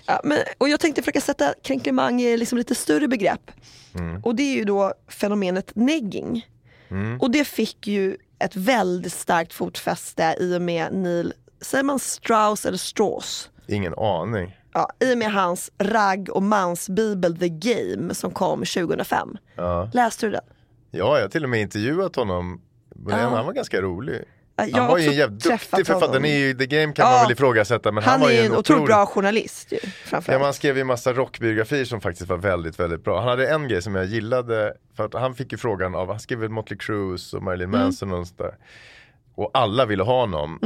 Ja, 0.05 0.21
men, 0.23 0.37
och 0.57 0.69
jag 0.69 0.79
tänkte 0.79 1.01
försöka 1.01 1.21
sätta 1.21 1.53
kränklimang 1.63 2.21
i 2.21 2.37
liksom 2.37 2.57
lite 2.57 2.75
större 2.75 3.07
begrepp. 3.07 3.51
Mm. 3.95 4.21
Och 4.23 4.35
det 4.35 4.43
är 4.43 4.55
ju 4.55 4.63
då 4.65 4.93
fenomenet 5.07 5.71
negging. 5.75 6.47
Och 7.19 7.31
det 7.31 7.45
fick 7.45 7.87
ju 7.87 8.17
ett 8.39 8.55
väldigt 8.55 9.13
starkt 9.13 9.53
fotfäste 9.53 10.35
i 10.39 10.57
och 10.57 10.61
med 10.61 10.93
Neil, 10.93 11.33
säger 11.61 11.83
man 11.83 11.99
Strauss 11.99 12.65
eller 12.65 12.77
Strauss? 12.77 13.49
Ingen 13.67 13.93
aning. 13.97 14.57
Ja, 14.73 14.89
I 14.99 15.13
och 15.13 15.17
med 15.17 15.31
hans 15.33 15.71
ragg 15.77 16.29
och 16.29 16.43
mansbibel 16.43 17.37
The 17.37 17.49
Game 17.49 18.13
som 18.15 18.31
kom 18.31 18.59
2005. 18.59 19.37
Ja. 19.55 19.89
Läste 19.93 20.25
du 20.25 20.31
den? 20.31 20.41
Ja, 20.97 21.15
jag 21.17 21.23
har 21.23 21.29
till 21.29 21.43
och 21.43 21.49
med 21.49 21.61
intervjuat 21.61 22.15
honom. 22.15 22.61
Men 22.95 23.19
Ja. 23.19 23.29
Han 23.29 23.45
var 23.45 23.53
ganska 23.53 23.81
rolig. 23.81 24.21
Ja, 24.57 24.65
jag 24.65 24.77
Han 24.77 24.87
var 24.87 24.97
ju 24.97 25.07
en 25.07 25.13
jävligt 25.13 25.43
duktig 25.43 25.69
författare. 25.69 26.07
honom. 26.07 26.25
Är 26.25 26.37
ju, 26.37 26.53
The 26.53 26.65
Game 26.65 26.93
kan 26.93 27.05
Ja. 27.05 27.11
man 27.11 27.23
väl 27.23 27.31
ifrågasätta 27.31 27.91
men 27.91 28.03
han, 28.03 28.11
Han 28.11 28.21
var 28.21 28.29
ju 28.29 28.37
en 28.39 28.45
en 28.45 28.57
otroligt 28.57 28.85
bra 28.85 29.05
journalist 29.05 29.71
ju, 29.71 29.77
Ja, 30.27 30.39
man 30.39 30.53
skrev 30.53 30.77
ju 30.77 30.83
massa 30.83 31.13
rockbiografier 31.13 31.85
som 31.85 32.01
faktiskt 32.01 32.29
var 32.29 32.37
väldigt, 32.37 32.79
väldigt 32.79 33.03
bra. 33.03 33.19
Han 33.19 33.27
hade 33.29 33.47
en 33.49 33.67
grej 33.67 33.81
som 33.81 33.95
jag 33.95 34.05
gillade, 34.05 34.73
för 34.97 35.05
att 35.05 35.13
han 35.13 35.35
fick 35.35 35.51
ju 35.51 35.57
frågan 35.57 35.95
av, 35.95 36.07
han 36.09 36.19
skrev 36.19 36.49
Motley 36.49 36.77
Crue 36.79 37.17
och 37.35 37.43
Marilyn 37.43 37.69
Mm. 37.69 37.79
Manson 37.81 38.11
och 38.13 38.27
sådär. 38.27 38.55
Och 39.35 39.51
alla 39.53 39.85
ville 39.85 40.03
ha 40.03 40.19
honom. 40.21 40.59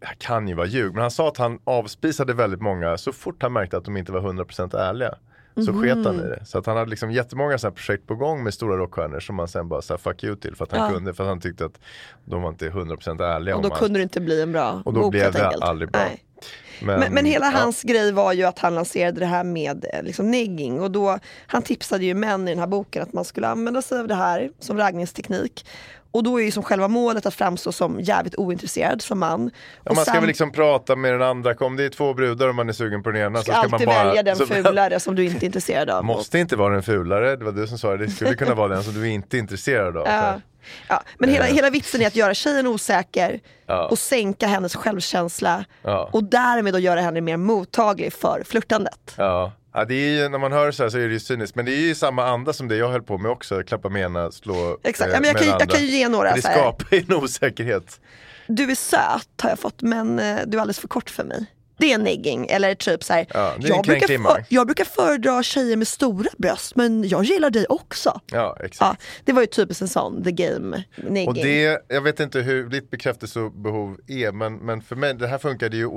Det 0.00 0.06
här 0.06 0.14
kan 0.18 0.48
ju 0.48 0.54
vara 0.54 0.66
ljug, 0.66 0.92
men 0.92 1.02
han 1.02 1.10
sa 1.10 1.28
att 1.28 1.36
han 1.38 1.58
avspisade 1.64 2.32
väldigt 2.34 2.60
många 2.60 2.98
så 2.98 3.12
fort 3.12 3.42
han 3.42 3.52
märkte 3.52 3.76
att 3.76 3.84
de 3.84 3.96
inte 3.96 4.12
var 4.12 4.20
100% 4.20 4.76
ärliga. 4.78 5.14
Så 5.56 5.72
Mhm. 5.72 5.82
sket 5.82 6.04
han 6.06 6.14
i 6.20 6.22
det. 6.22 6.44
Så 6.44 6.58
att 6.58 6.66
han 6.66 6.76
hade 6.76 6.90
liksom 6.90 7.10
jättemånga 7.12 7.58
sådana 7.58 7.70
här 7.70 7.76
projekt 7.76 8.06
på 8.06 8.14
gång 8.14 8.42
med 8.44 8.54
stora 8.54 8.76
rockstjärnor 8.76 9.20
som 9.20 9.36
man 9.36 9.48
sen 9.48 9.68
bara 9.68 9.82
sa 9.82 9.98
fuck 9.98 10.24
you 10.24 10.36
till 10.36 10.56
för 10.56 10.64
att 10.64 10.72
han 10.72 10.80
Ja. 10.80 10.90
kunde. 10.94 11.14
För 11.14 11.24
att 11.24 11.28
han 11.28 11.40
tyckte 11.40 11.64
att 11.64 11.80
de 12.24 12.42
var 12.42 12.48
inte 12.48 12.70
100% 12.70 13.20
ärliga 13.20 13.56
och 13.56 13.62
då 13.62 13.68
allt. 13.70 13.78
kunde 13.78 13.98
det 13.98 14.02
inte 14.02 14.20
bli 14.20 14.42
en 14.42 14.52
bra 14.52 14.82
Och 14.84 14.92
då 14.94 15.00
bok 15.00 15.10
blev 15.12 15.32
det 15.32 15.48
aldrig 15.60 15.90
bra. 15.90 16.00
Nej. 16.00 16.23
Men, 16.86 17.14
men 17.14 17.24
hela 17.24 17.50
hans 17.50 17.82
grej 17.82 18.12
var 18.12 18.32
ju 18.32 18.44
att 18.44 18.58
han 18.58 18.74
lanserade 18.74 19.20
det 19.20 19.26
här 19.26 19.44
med 19.44 19.84
eh, 19.94 20.02
liksom 20.02 20.30
negging 20.30 20.80
och 20.80 20.90
då, 20.90 21.18
han 21.46 21.62
tipsade 21.62 22.04
ju 22.04 22.14
män 22.14 22.48
i 22.48 22.50
den 22.50 22.58
här 22.60 22.66
boken 22.66 23.02
att 23.02 23.12
man 23.12 23.24
skulle 23.24 23.48
använda 23.48 23.82
sig 23.82 24.00
av 24.00 24.08
det 24.08 24.14
här 24.14 24.50
som 24.60 24.78
raggningsteknik. 24.78 25.66
Och 26.10 26.22
då 26.22 26.40
är 26.40 26.44
ju 26.44 26.50
som 26.50 26.62
själva 26.62 26.88
målet 26.88 27.26
att 27.26 27.34
framstå 27.34 27.72
som 27.72 28.00
jävligt 28.00 28.34
ointresserad 28.34 29.02
som 29.02 29.18
man. 29.18 29.50
Ja, 29.84 29.90
och 29.90 29.96
man 29.96 30.04
ska 30.04 30.20
väl 30.20 30.26
liksom 30.26 30.52
prata 30.52 30.96
med 30.96 31.12
den 31.12 31.22
andra, 31.22 31.54
om 31.60 31.76
det 31.76 31.84
är 31.84 31.88
två 31.88 32.14
brudar 32.14 32.48
och 32.48 32.54
man 32.54 32.68
är 32.68 32.72
sugen 32.72 33.02
på 33.02 33.10
den 33.10 33.22
ena 33.22 33.38
så 33.38 33.44
ska 33.44 33.52
ska 33.52 33.68
man 33.68 33.80
bara 33.86 34.04
välja 34.04 34.22
den 34.22 34.36
så- 34.36 34.46
fulare 34.46 35.00
som 35.00 35.14
du 35.14 35.24
inte 35.24 35.44
är 35.44 35.46
intresserad 35.46 35.90
av. 35.90 36.04
Måste 36.04 36.38
inte 36.38 36.56
vara 36.56 36.74
den 36.74 36.82
fulare, 36.82 37.36
det 37.36 37.44
var 37.44 37.52
du 37.52 37.66
som 37.66 37.78
sa 37.78 37.96
det, 37.96 38.06
det 38.06 38.10
skulle 38.10 38.34
kunna 38.34 38.54
vara 38.54 38.68
den 38.68 38.82
som 38.82 38.94
du 38.94 39.08
inte 39.08 39.36
är 39.36 39.38
intresserad 39.38 39.96
av. 39.96 40.06
Ja. 40.06 40.40
Ja, 40.88 41.02
men 41.18 41.28
hela, 41.30 41.48
Eh. 41.48 41.54
hela 41.54 41.70
vitsen 41.70 42.02
är 42.02 42.06
att 42.06 42.16
göra 42.16 42.34
tjejen 42.34 42.66
osäker 42.66 43.40
Ja. 43.66 43.88
och 43.88 43.98
sänka 43.98 44.46
hennes 44.46 44.74
självkänsla 44.76 45.64
Ja. 45.82 46.08
och 46.12 46.24
därmed 46.24 46.72
då 46.74 46.78
göra 46.78 47.00
henne 47.00 47.20
mer 47.20 47.36
mottaglig 47.36 48.12
för 48.12 48.42
flörtandet. 48.46 49.14
Ja. 49.16 49.52
Ja, 49.76 49.84
det 49.84 49.94
är 49.94 50.22
ju, 50.22 50.28
när 50.28 50.38
man 50.38 50.52
hör 50.52 50.70
så 50.72 50.82
här 50.82 50.90
så 50.90 50.98
är 50.98 51.06
det 51.06 51.12
ju 51.12 51.20
cyniskt, 51.20 51.56
men 51.56 51.64
det 51.64 51.72
är 51.72 51.80
ju 51.80 51.94
samma 51.94 52.26
anda 52.26 52.52
som 52.52 52.68
det 52.68 52.76
jag 52.76 52.88
höll 52.88 53.02
på 53.02 53.18
med 53.18 53.30
också, 53.30 53.62
klappa 53.62 53.88
med 53.88 54.02
ena, 54.02 54.30
slå 54.32 54.78
Exakt, 54.82 55.08
eh, 55.10 55.14
ja, 55.14 55.20
men 55.20 55.28
jag, 55.28 55.36
kan, 55.38 55.46
den 55.48 55.56
jag 55.58 55.68
kan 55.70 55.80
ju 55.80 55.86
andra. 55.86 55.96
ge 55.98 56.08
några. 56.08 56.32
Det 56.34 56.42
skapar 56.42 56.86
ju 56.96 57.04
en 57.08 57.14
osäkerhet. 57.14 58.00
Du 58.46 58.70
är 58.70 58.74
söt 58.74 59.28
har 59.42 59.50
jag 59.50 59.58
fått 59.58 59.82
men 59.82 60.18
eh, 60.18 60.38
du 60.46 60.56
är 60.56 60.60
alldeles 60.60 60.78
för 60.78 60.88
kort 60.88 61.10
för 61.10 61.24
mig. 61.24 61.46
Det 61.84 61.92
är 61.92 61.98
negging, 61.98 62.46
eller 62.50 62.74
typ 62.74 63.04
så 63.04 63.12
här, 63.12 63.26
Ja, 63.34 63.54
jag, 63.58 63.84
brukar 63.84 64.18
för, 64.22 64.44
jag 64.48 64.66
brukar 64.66 64.84
föredra 64.84 65.42
tjejer 65.42 65.76
med 65.76 65.88
stora 65.88 66.30
bröst 66.38 66.76
men 66.76 67.08
jag 67.08 67.24
gillar 67.24 67.50
dig 67.50 67.66
också. 67.68 68.20
Ja, 68.32 68.56
exakt. 68.64 68.80
Ja, 68.80 68.96
det 69.24 69.32
var 69.32 69.40
ju 69.40 69.46
typiskt 69.46 69.82
en 69.82 69.88
sån, 69.88 70.24
the 70.24 70.30
game 70.32 70.84
negging. 70.96 71.28
Och 71.28 71.34
det, 71.34 71.78
jag 71.88 72.00
vet 72.00 72.20
inte 72.20 72.40
hur 72.40 72.68
ditt 72.68 72.90
bekräftelsebehov 72.90 73.96
är, 74.08 74.32
men, 74.32 74.56
men 74.56 74.82
för 74.82 74.96
mig, 74.96 75.14
det 75.14 75.26
här 75.28 75.38
funkade 75.38 75.76
ju 75.76 75.88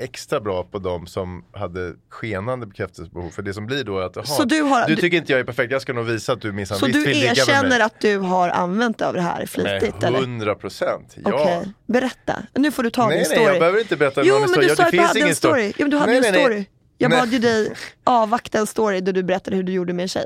extra 0.00 0.40
bra 0.40 0.64
på 0.64 0.78
de 0.78 1.06
som 1.06 1.44
hade 1.52 1.92
skenande 2.10 2.66
bekräftelsebehov. 2.66 3.30
För 3.30 3.42
det 3.42 3.54
som 3.54 3.66
blir 3.66 3.84
då 3.84 3.98
är 3.98 4.02
att, 4.02 4.16
aha, 4.16 4.26
Så 4.26 4.44
du 4.44 4.62
har- 4.62 4.86
du 4.86 4.94
du- 4.94 5.00
tycker 5.00 5.16
inte 5.16 5.32
jag 5.32 5.40
är 5.40 5.44
perfekt, 5.44 5.72
jag 5.72 5.82
ska 5.82 5.92
nog 5.92 6.04
visa 6.06 6.32
att 6.32 6.40
du 6.40 6.52
minsann 6.52 6.78
så 6.78 6.86
visst 6.86 6.98
du 6.98 7.04
vill 7.04 7.16
ligga 7.18 7.28
med 7.28 7.36
mig. 7.36 7.54
erkänner 7.56 7.80
att 7.80 8.00
du 8.00 8.18
har 8.18 8.48
använt 8.48 9.02
av 9.02 9.14
det 9.14 9.20
här 9.20 9.46
flitigt 9.46 9.94
Nej, 10.00 10.08
eller? 10.08 10.18
100 10.18 10.54
procent, 10.54 11.16
ja. 11.24 11.32
Okej, 11.34 11.72
berätta. 11.86 12.42
Nu 12.54 12.70
får 12.72 12.82
du 12.82 12.90
ta 12.90 13.06
Nej, 13.06 13.18
din 13.18 13.26
nej, 13.28 13.36
story. 13.38 13.44
jag 13.52 13.58
behöver 13.58 13.80
inte 13.80 13.96
berätta 13.96 14.22
Jo 14.24 14.34
någon 14.34 14.42
historia. 14.42 14.68
du 14.68 14.74
det 14.74 14.84
du 14.84 14.90
finns 14.90 15.08
hade 15.08 15.20
en 15.32 15.36
story. 15.36 15.60
story. 15.60 15.72
Jo 15.78 15.84
men 15.84 15.90
du 15.90 15.96
hade 15.96 16.12
Nej, 16.12 16.16
en 16.16 16.22
nej, 16.22 16.32
nej. 16.32 16.42
story. 16.44 16.64
Jag 16.98 17.10
bad 17.10 17.32
ju 17.32 17.38
dig 17.38 17.72
avvakta 18.04 18.58
en 18.58 18.66
story 18.66 19.00
där 19.00 19.12
du 19.12 19.22
berättade 19.22 19.56
hur 19.56 19.62
du 19.62 19.72
gjorde 19.72 19.92
med 19.92 20.02
en 20.02 20.08
tjej. 20.08 20.24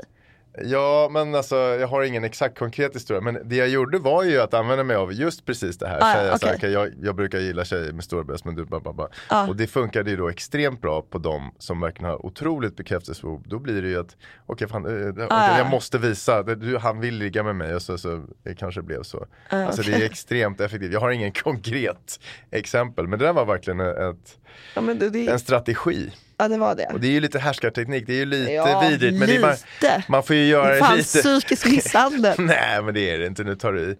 Ja, 0.63 1.09
men 1.11 1.35
alltså 1.35 1.55
jag 1.55 1.87
har 1.87 2.03
ingen 2.03 2.23
exakt 2.23 2.59
konkret 2.59 2.95
historia. 2.95 3.21
Men 3.21 3.39
det 3.49 3.55
jag 3.55 3.67
gjorde 3.69 3.99
var 3.99 4.23
ju 4.23 4.39
att 4.41 4.53
använda 4.53 4.83
mig 4.83 4.95
av 4.95 5.13
just 5.13 5.45
precis 5.45 5.77
det 5.77 5.87
här. 5.87 5.97
Ah, 6.01 6.13
Säga 6.13 6.37
så 6.37 6.47
här, 6.47 6.69
jag, 6.73 6.93
jag 7.01 7.15
brukar 7.15 7.39
gilla 7.39 7.65
tjejer 7.65 7.91
med 7.93 8.03
stora 8.03 8.23
bröst 8.23 8.45
men 8.45 8.55
du 8.55 8.65
bara, 8.65 8.93
bara. 8.93 9.07
Ja. 9.29 9.47
Och 9.47 9.55
det 9.55 9.67
funkade 9.67 10.09
ju 10.09 10.17
då 10.17 10.29
extremt 10.29 10.81
bra 10.81 11.01
på 11.01 11.17
de 11.17 11.51
som 11.59 11.81
verkligen 11.81 12.09
har 12.11 12.25
otroligt 12.25 12.75
bekräftelsebehov. 12.75 13.43
Då 13.45 13.59
blir 13.59 13.81
det 13.81 13.87
ju 13.87 13.99
att, 13.99 14.15
okej 14.45 14.67
fan, 14.67 14.85
eh, 14.85 15.09
okej, 15.09 15.27
Ah, 15.29 15.51
ja. 15.51 15.57
jag 15.57 15.69
måste 15.69 15.97
visa, 15.97 16.43
du, 16.43 16.77
han 16.77 16.99
vill 16.99 17.15
ligga 17.17 17.43
med 17.43 17.55
mig 17.55 17.75
och 17.75 17.81
så, 17.81 17.97
så 17.97 18.25
det 18.43 18.55
kanske 18.55 18.81
blev 18.81 19.03
så. 19.03 19.25
alltså 19.49 19.81
det 19.81 19.93
är 19.93 20.05
extremt 20.05 20.61
effektivt. 20.61 20.93
Jag 20.93 20.99
har 20.99 21.11
ingen 21.11 21.31
konkret 21.43 22.19
exempel 22.51 23.07
men 23.07 23.19
det 23.19 23.25
där 23.25 23.33
var 23.33 23.45
verkligen 23.45 23.79
ett, 23.79 24.37
Ja, 24.75 24.81
det, 24.81 25.09
det, 25.09 25.27
en 25.27 25.39
strategi. 25.39 26.11
Ja 26.37 26.47
det 26.47 26.57
var 26.57 26.75
det. 26.75 26.85
Och 26.93 26.99
det 26.99 27.07
är 27.07 27.11
ju 27.11 27.19
lite 27.19 27.39
härskarteknik, 27.39 28.07
det 28.07 28.13
är 28.13 28.17
ju 28.17 28.25
lite 28.25 28.51
Ja, 28.51 28.79
vidrigt 28.89 29.17
men 29.19 29.29
lite. 29.29 30.03
man 30.07 30.23
får 30.23 30.35
ju 30.35 30.45
göra 30.45 30.73
det 30.73 30.79
Fan, 30.79 30.97
lite. 30.97 31.19
psykisk 31.19 31.65
misshandel. 31.65 32.35
Nej 32.39 32.81
men 32.83 32.93
det 32.93 33.09
är 33.09 33.19
det 33.19 33.27
inte, 33.27 33.43
nu 33.43 33.55
tar 33.55 33.73
du 33.73 33.81
i. 33.81 33.95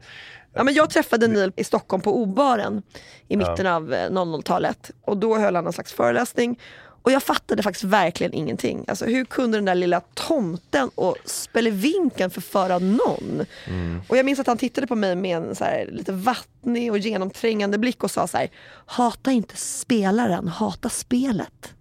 Ja, 0.53 0.63
men 0.63 0.73
jag 0.73 0.89
träffade 0.89 1.27
Neil 1.27 1.51
i 1.55 1.63
Stockholm 1.63 2.01
på 2.03 2.21
O-baren 2.21 2.81
i 3.27 3.37
mitten 3.37 3.67
av 3.67 3.93
eh, 3.93 4.09
00-talet 4.09 4.91
och 5.05 5.17
då 5.17 5.37
höll 5.37 5.55
han 5.55 5.63
någon 5.63 5.73
slags 5.73 5.93
föreläsning 5.93 6.59
och 7.01 7.11
jag 7.11 7.23
fattade 7.23 7.63
faktiskt 7.63 7.83
verkligen 7.83 8.33
ingenting. 8.33 8.85
Alltså 8.87 9.05
hur 9.05 9.25
kunde 9.25 9.57
den 9.57 9.65
där 9.65 9.75
lilla 9.75 10.01
tomten 10.13 10.89
och 10.95 11.17
spelevinken 11.25 12.29
förföra 12.29 12.79
någon? 12.79 13.45
Och 14.07 14.17
jag 14.17 14.25
minns 14.25 14.39
att 14.39 14.47
han 14.47 14.57
tittade 14.57 14.87
på 14.87 14.95
mig 14.95 15.15
med 15.15 15.37
en 15.37 15.55
så 15.55 15.63
här, 15.63 15.85
lite 15.91 16.11
vattnig 16.11 16.91
och 16.91 16.97
genomträngande 16.97 17.77
blick 17.77 18.03
och 18.03 18.11
sa 18.11 18.27
så 18.27 18.37
här, 18.37 18.49
hata 18.85 19.31
inte 19.31 19.55
spelaren, 19.57 20.47
hata 20.47 20.89
spelet. 20.89 21.73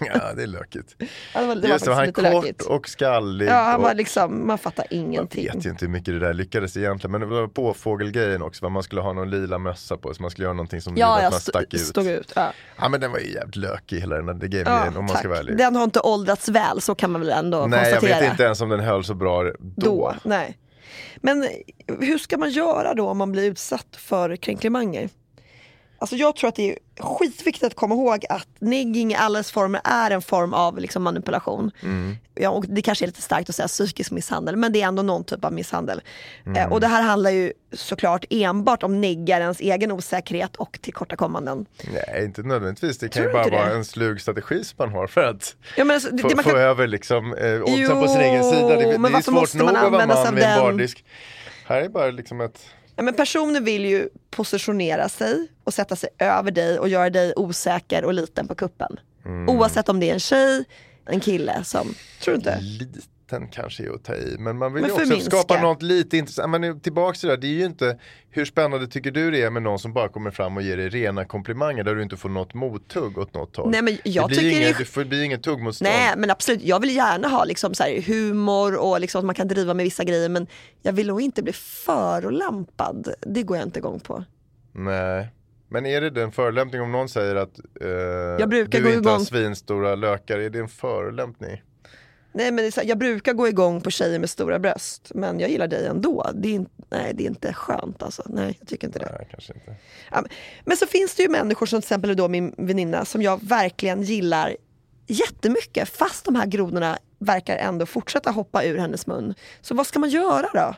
Ja 0.14 0.32
det 0.36 0.42
är 0.42 0.46
lökigt. 0.46 0.96
Ja, 1.34 1.40
det 1.40 1.46
var, 1.46 1.54
det 1.54 1.68
Just 1.68 1.84
det, 1.84 1.94
han 1.94 2.04
är 2.04 2.12
kort 2.12 2.22
lökigt. 2.24 2.62
och 2.62 2.88
skallig. 2.88 3.48
Ja, 3.48 3.54
han 3.62 3.82
var 3.82 3.94
liksom, 3.94 4.46
man 4.46 4.58
fattar 4.58 4.86
jag 4.90 4.98
ingenting. 4.98 5.44
vet 5.54 5.66
ju 5.66 5.70
inte 5.70 5.84
hur 5.84 5.92
mycket 5.92 6.14
det 6.14 6.18
där 6.20 6.34
lyckades 6.34 6.76
egentligen. 6.76 7.10
Men 7.12 7.20
det 7.20 7.26
var 7.26 7.46
på 7.46 7.74
fågelgrejen 7.74 8.42
också. 8.42 8.68
Man 8.68 8.82
skulle 8.82 9.00
ha 9.00 9.12
någon 9.12 9.30
lila 9.30 9.58
mössa 9.58 9.96
på 9.96 10.14
sig. 10.14 10.22
Man 10.22 10.30
skulle 10.30 10.44
göra 10.44 10.52
någonting 10.54 10.80
som 10.80 10.92
gjorde 10.92 11.00
Ja, 11.00 11.16
att 11.16 11.22
jag 11.22 11.30
man 11.32 11.40
stack 11.40 11.74
ut. 11.74 11.80
stod 11.80 12.06
ut. 12.06 12.32
Ja. 12.36 12.52
Ja 12.78 12.88
men 12.88 13.00
den 13.00 13.12
var 13.12 13.18
ju 13.18 13.32
jävligt 13.32 13.56
lökig 13.56 14.00
hela 14.00 14.16
den 14.16 14.26
där 14.38 14.48
Ja, 14.52 14.64
game-grejen 14.64 14.96
om 14.96 15.04
man 15.04 15.16
ska 15.16 15.28
vara 15.28 15.38
ärlig. 15.38 15.56
Den 15.56 15.76
har 15.76 15.84
inte 15.84 16.00
åldrats 16.00 16.48
väl, 16.48 16.80
så 16.80 16.94
kan 16.94 17.10
man 17.10 17.20
väl 17.20 17.30
ändå 17.30 17.66
Nej 17.66 17.78
jag 17.90 17.90
konstatera. 18.00 18.20
vet 18.20 18.30
inte 18.30 18.42
ens 18.42 18.60
om 18.60 18.68
den 18.68 18.80
höll 18.80 19.04
så 19.04 19.14
bra 19.14 19.42
då. 19.44 19.52
då. 19.60 20.14
Nej. 20.24 20.58
Men 21.16 21.48
hur 22.00 22.18
ska 22.18 22.38
man 22.38 22.50
göra 22.50 22.94
då 22.94 23.08
om 23.08 23.18
man 23.18 23.32
blir 23.32 23.44
utsatt 23.44 23.86
för 23.96 24.36
kränklimanger? 24.36 25.08
Alltså 26.04 26.16
jag 26.16 26.36
tror 26.36 26.48
att 26.48 26.54
det 26.54 26.70
är 26.70 27.02
skitviktigt 27.02 27.64
att 27.64 27.74
komma 27.74 27.94
ihåg 27.94 28.24
att 28.28 28.48
negging 28.58 29.12
i 29.12 29.14
alla 29.14 29.42
former 29.42 29.80
är 29.84 30.10
en 30.10 30.22
form 30.22 30.54
av 30.54 30.78
liksom 30.78 31.02
manipulation. 31.02 31.70
Mm. 31.82 32.16
Ja, 32.34 32.50
och 32.50 32.64
det 32.68 32.82
kanske 32.82 33.04
är 33.04 33.06
lite 33.06 33.22
starkt 33.22 33.48
att 33.48 33.54
säga 33.54 33.68
psykisk 33.68 34.10
misshandel 34.10 34.56
men 34.56 34.72
det 34.72 34.82
är 34.82 34.86
ändå 34.86 35.02
någon 35.02 35.24
typ 35.24 35.44
av 35.44 35.52
misshandel. 35.52 36.00
Mm. 36.46 36.56
Eh, 36.62 36.72
och 36.72 36.80
det 36.80 36.86
här 36.86 37.02
handlar 37.02 37.30
ju 37.30 37.52
såklart 37.72 38.24
enbart 38.30 38.82
om 38.82 39.00
neggarens 39.00 39.60
egen 39.60 39.92
osäkerhet 39.92 40.56
och 40.56 40.78
tillkortakommanden. 40.82 41.66
Nej 41.92 42.24
inte 42.24 42.42
nödvändigtvis. 42.42 42.98
Det 42.98 43.08
kan 43.08 43.22
Tror 43.22 43.26
ju 43.26 43.32
bara 43.32 43.58
vara 43.58 43.68
det? 43.68 43.74
en 43.74 43.84
slug 43.84 44.20
strategi 44.20 44.64
som 44.64 44.76
man 44.78 44.88
har 44.88 45.06
för 45.06 45.24
att 45.24 45.56
Ja, 45.76 45.92
alltså, 45.92 46.10
det, 46.10 46.22
få, 46.22 46.28
det 46.28 46.34
man 46.34 46.44
få 46.44 46.50
kan, 46.50 46.58
över 46.58 46.86
liksom 46.86 47.34
eh, 47.34 47.62
oddsen 47.62 48.00
på 48.00 48.08
sin 48.08 48.20
egen 48.20 48.44
sida. 48.44 48.68
Det, 48.68 48.76
det 48.76 48.98
men 48.98 49.04
är 49.04 49.08
ju 49.08 49.12
varför 49.12 49.32
svårt 49.32 49.54
nog 49.54 49.68
att 49.68 49.92
vara 49.92 50.06
man 50.06 50.34
vid 50.34 50.44
en 50.44 50.60
bardisk. 50.60 51.04
Här 51.66 51.80
är 51.80 51.88
bara 51.88 52.10
liksom 52.10 52.40
ett 52.40 52.60
Ja, 52.96 53.02
men 53.02 53.14
personen 53.14 53.64
vill 53.64 53.84
ju 53.84 54.08
positionera 54.30 55.08
sig 55.08 55.48
och 55.64 55.74
sätta 55.74 55.96
sig 55.96 56.08
över 56.18 56.50
dig 56.50 56.78
och 56.78 56.88
göra 56.88 57.10
dig 57.10 57.32
osäker 57.36 58.04
och 58.04 58.14
liten 58.14 58.48
på 58.48 58.54
kuppen. 58.54 59.00
Mm. 59.24 59.48
Oavsett 59.48 59.88
om 59.88 60.00
det 60.00 60.10
är 60.10 60.14
en 60.14 60.20
tjej, 60.20 60.64
en 61.06 61.20
kille 61.20 61.64
som, 61.64 61.94
tror 62.20 62.32
du 62.32 62.38
inte? 62.38 62.60
liten 62.60 63.02
kanske 63.52 63.84
är 63.86 63.90
att 63.94 64.04
ta 64.04 64.14
i. 64.14 64.36
Men 64.38 64.58
man 64.58 64.72
vill 64.72 64.80
Men 64.82 64.88
ju 64.88 64.94
också 64.94 65.06
förminska. 65.06 65.30
skapa 65.36 65.60
något 65.62 65.82
lite 65.82 66.16
intressant. 66.16 66.50
Men 66.50 66.60
nu 66.60 66.74
tillbaks 66.80 67.20
till 67.20 67.28
det 67.28 67.36
där, 67.36 67.40
det 67.40 67.46
är 67.46 67.58
ju 67.58 67.64
inte 67.64 67.98
hur 68.30 68.44
spännande 68.44 68.86
tycker 68.86 69.10
du 69.10 69.30
det 69.30 69.42
är 69.42 69.50
med 69.50 69.62
någon 69.62 69.78
som 69.78 69.92
bara 69.92 70.08
kommer 70.08 70.30
fram 70.30 70.56
och 70.56 70.62
ger 70.62 70.76
dig 70.76 70.88
rena 70.88 71.24
komplimanger 71.24 71.84
där 71.84 71.94
du 71.94 72.02
inte 72.02 72.16
får 72.16 72.28
något 72.28 72.54
mottugg 72.54 73.18
åt 73.18 73.34
något 73.34 73.56
håll. 73.56 73.70
Nej, 73.70 73.82
men 73.82 73.98
jag 74.04 74.24
det 74.24 74.28
blir 74.28 74.36
tycker 74.38 74.56
inget, 74.60 74.78
det- 74.78 74.84
det 74.84 74.88
får 74.88 75.04
bli 75.04 75.24
inget 75.24 75.42
tuggmotstånd. 75.42 75.90
Nej 75.90 76.14
men 76.16 76.30
absolut, 76.30 76.62
jag 76.62 76.80
vill 76.80 76.96
gärna 76.96 77.28
ha 77.28 77.44
liksom 77.44 77.74
så 77.74 77.84
humor 78.06 78.76
och 78.76 79.00
liksom 79.00 79.18
att 79.18 79.24
man 79.24 79.34
kan 79.34 79.48
driva 79.48 79.74
med 79.74 79.84
vissa 79.84 80.04
grejer 80.04 80.28
men 80.28 80.46
jag 80.82 80.92
vill 80.92 81.06
nog 81.06 81.20
inte 81.20 81.42
bli 81.42 81.52
förolämpad. 81.52 83.14
Det 83.20 83.42
går 83.42 83.56
jag 83.56 83.66
inte 83.66 83.78
igång 83.78 84.00
på. 84.00 84.24
Nej. 84.72 85.28
Men 85.68 85.86
är 85.86 86.00
det 86.00 86.22
en 86.22 86.32
förolämpning 86.32 86.80
om 86.82 86.92
någon 86.92 87.08
säger 87.08 87.36
att 87.36 87.58
eh, 88.40 88.46
brukar 88.46 88.80
du 88.80 88.94
inte 88.94 89.08
har 89.08 89.16
igång- 89.16 89.24
svinstora 89.24 89.94
lökar, 89.94 90.38
är 90.38 90.50
det 90.50 90.58
en 90.58 90.68
förolämpning? 90.68 91.62
Nej 92.36 92.52
men 92.52 92.64
här, 92.76 92.84
jag 92.84 92.98
brukar 92.98 93.32
gå 93.32 93.48
igång 93.48 93.80
på 93.80 93.90
tjejer 93.90 94.18
med 94.18 94.30
stora 94.30 94.58
bröst 94.58 95.10
men 95.14 95.40
jag 95.40 95.50
gillar 95.50 95.68
dig 95.68 95.86
ändå. 95.86 96.30
Det 96.34 96.56
är, 96.56 96.66
nej, 96.90 97.12
det 97.14 97.24
är 97.24 97.26
inte 97.28 97.52
skönt 97.52 98.02
alltså. 98.02 98.22
Nej 98.26 98.56
jag 98.60 98.68
tycker 98.68 98.86
inte 98.86 98.98
det. 98.98 99.08
Nej, 99.18 99.28
kanske 99.30 99.52
inte. 99.54 99.74
Ja, 100.10 100.20
men- 100.20 100.30
men 100.64 100.76
så 100.76 100.86
finns 100.86 101.14
det 101.14 101.22
ju 101.22 101.28
människor 101.28 101.66
som 101.66 101.80
till 101.80 101.86
exempel 101.86 102.16
då 102.16 102.28
min 102.28 102.54
väninna 102.58 103.04
som 103.04 103.22
jag 103.22 103.40
verkligen 103.48 104.02
gillar 104.02 104.56
jättemycket 105.06 105.88
fast 105.88 106.24
de 106.24 106.34
här 106.34 106.46
grodorna 106.46 106.98
verkar 107.18 107.56
ändå 107.56 107.86
fortsätta 107.86 108.30
hoppa 108.30 108.64
ur 108.64 108.78
hennes 108.78 109.06
mun. 109.06 109.34
Så 109.60 109.74
vad 109.74 109.86
ska 109.86 109.98
man 109.98 110.10
göra 110.10 110.46
då? 110.54 110.74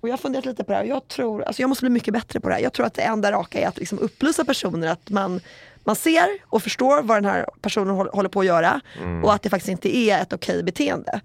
Och 0.00 0.08
jag 0.08 0.12
har 0.12 0.18
funderat 0.18 0.44
lite 0.44 0.64
på 0.64 0.72
det 0.72 0.78
här. 0.78 0.84
Jag, 0.84 1.08
tror, 1.08 1.42
alltså 1.42 1.62
jag 1.62 1.68
måste 1.68 1.82
bli 1.82 1.90
mycket 1.90 2.14
bättre 2.14 2.40
på 2.40 2.48
det 2.48 2.54
här. 2.54 2.62
Jag 2.62 2.72
tror 2.72 2.86
att 2.86 2.94
det 2.94 3.02
enda 3.02 3.32
raka 3.32 3.60
är 3.60 3.66
att 3.68 3.78
liksom 3.78 3.98
upplysa 3.98 4.44
personer 4.44 4.86
att 4.88 5.10
man, 5.10 5.40
man 5.84 5.96
ser 5.96 6.28
och 6.46 6.62
förstår 6.62 7.02
vad 7.02 7.16
den 7.16 7.24
här 7.30 7.46
personen 7.62 7.94
håll- 7.94 8.10
håller 8.12 8.28
på 8.28 8.40
att 8.40 8.46
göra 8.46 8.80
och 9.22 9.34
att 9.34 9.42
det 9.42 9.50
faktiskt 9.50 9.68
inte 9.68 9.96
är 9.96 10.22
ett 10.22 10.32
okej 10.32 10.62
beteende. 10.62 11.20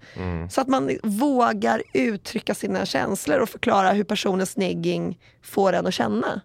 Så 0.50 0.60
att 0.60 0.68
man 0.68 0.98
vågar 1.02 1.82
uttrycka 1.92 2.54
sina 2.54 2.86
känslor 2.86 3.38
och 3.40 3.48
förklara 3.48 3.92
hur 3.92 4.04
personens 4.04 4.56
negging 4.56 5.18
får 5.42 5.72
en 5.72 5.86
att 5.86 5.94
känna. 5.94 6.40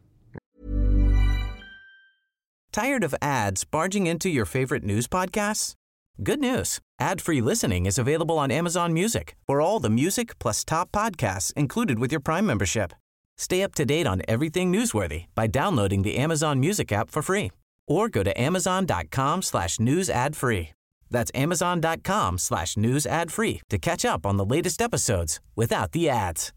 Tired 2.71 3.05
of 3.05 3.13
ads 3.21 3.71
barging 3.71 4.07
into 4.09 4.27
your 4.27 4.45
favorite 4.45 4.85
news 4.85 5.07
podcasts? 5.07 5.73
Good 6.17 6.39
news. 6.39 6.79
Ad-free 7.01 7.41
listening 7.41 7.85
is 7.87 7.99
available 7.99 8.35
on 8.35 8.51
Amazon 8.51 8.93
Music 8.93 9.35
for 9.47 9.61
all 9.61 9.79
the 9.83 9.89
music 9.89 10.39
plus 10.39 10.65
top 10.65 10.91
podcasts 10.91 11.53
included 11.55 11.99
with 11.99 12.11
your 12.13 12.21
Prime 12.21 12.45
membership. 12.45 12.91
Stay 13.37 13.63
up 13.63 13.73
to 13.75 13.85
date 13.85 14.07
on 14.07 14.21
everything 14.27 14.71
newsworthy 14.73 15.25
by 15.35 15.47
downloading 15.47 16.03
the 16.03 16.17
Amazon 16.17 16.59
Music 16.59 16.91
app 16.91 17.09
for 17.09 17.21
free 17.21 17.51
or 17.87 18.09
go 18.09 18.23
to 18.23 18.41
amazon.com 18.41 19.41
slash 19.41 19.79
news 19.79 20.09
ad 20.09 20.35
free. 20.35 20.69
That's 21.11 21.31
amazon.com 21.35 22.37
slash 22.37 22.77
news 22.77 23.05
ad 23.05 23.31
free 23.31 23.61
to 23.69 23.77
catch 23.77 24.05
up 24.05 24.25
on 24.25 24.37
the 24.37 24.45
latest 24.45 24.81
episodes 24.81 25.39
without 25.55 25.91
the 25.91 26.09
ads. 26.09 26.51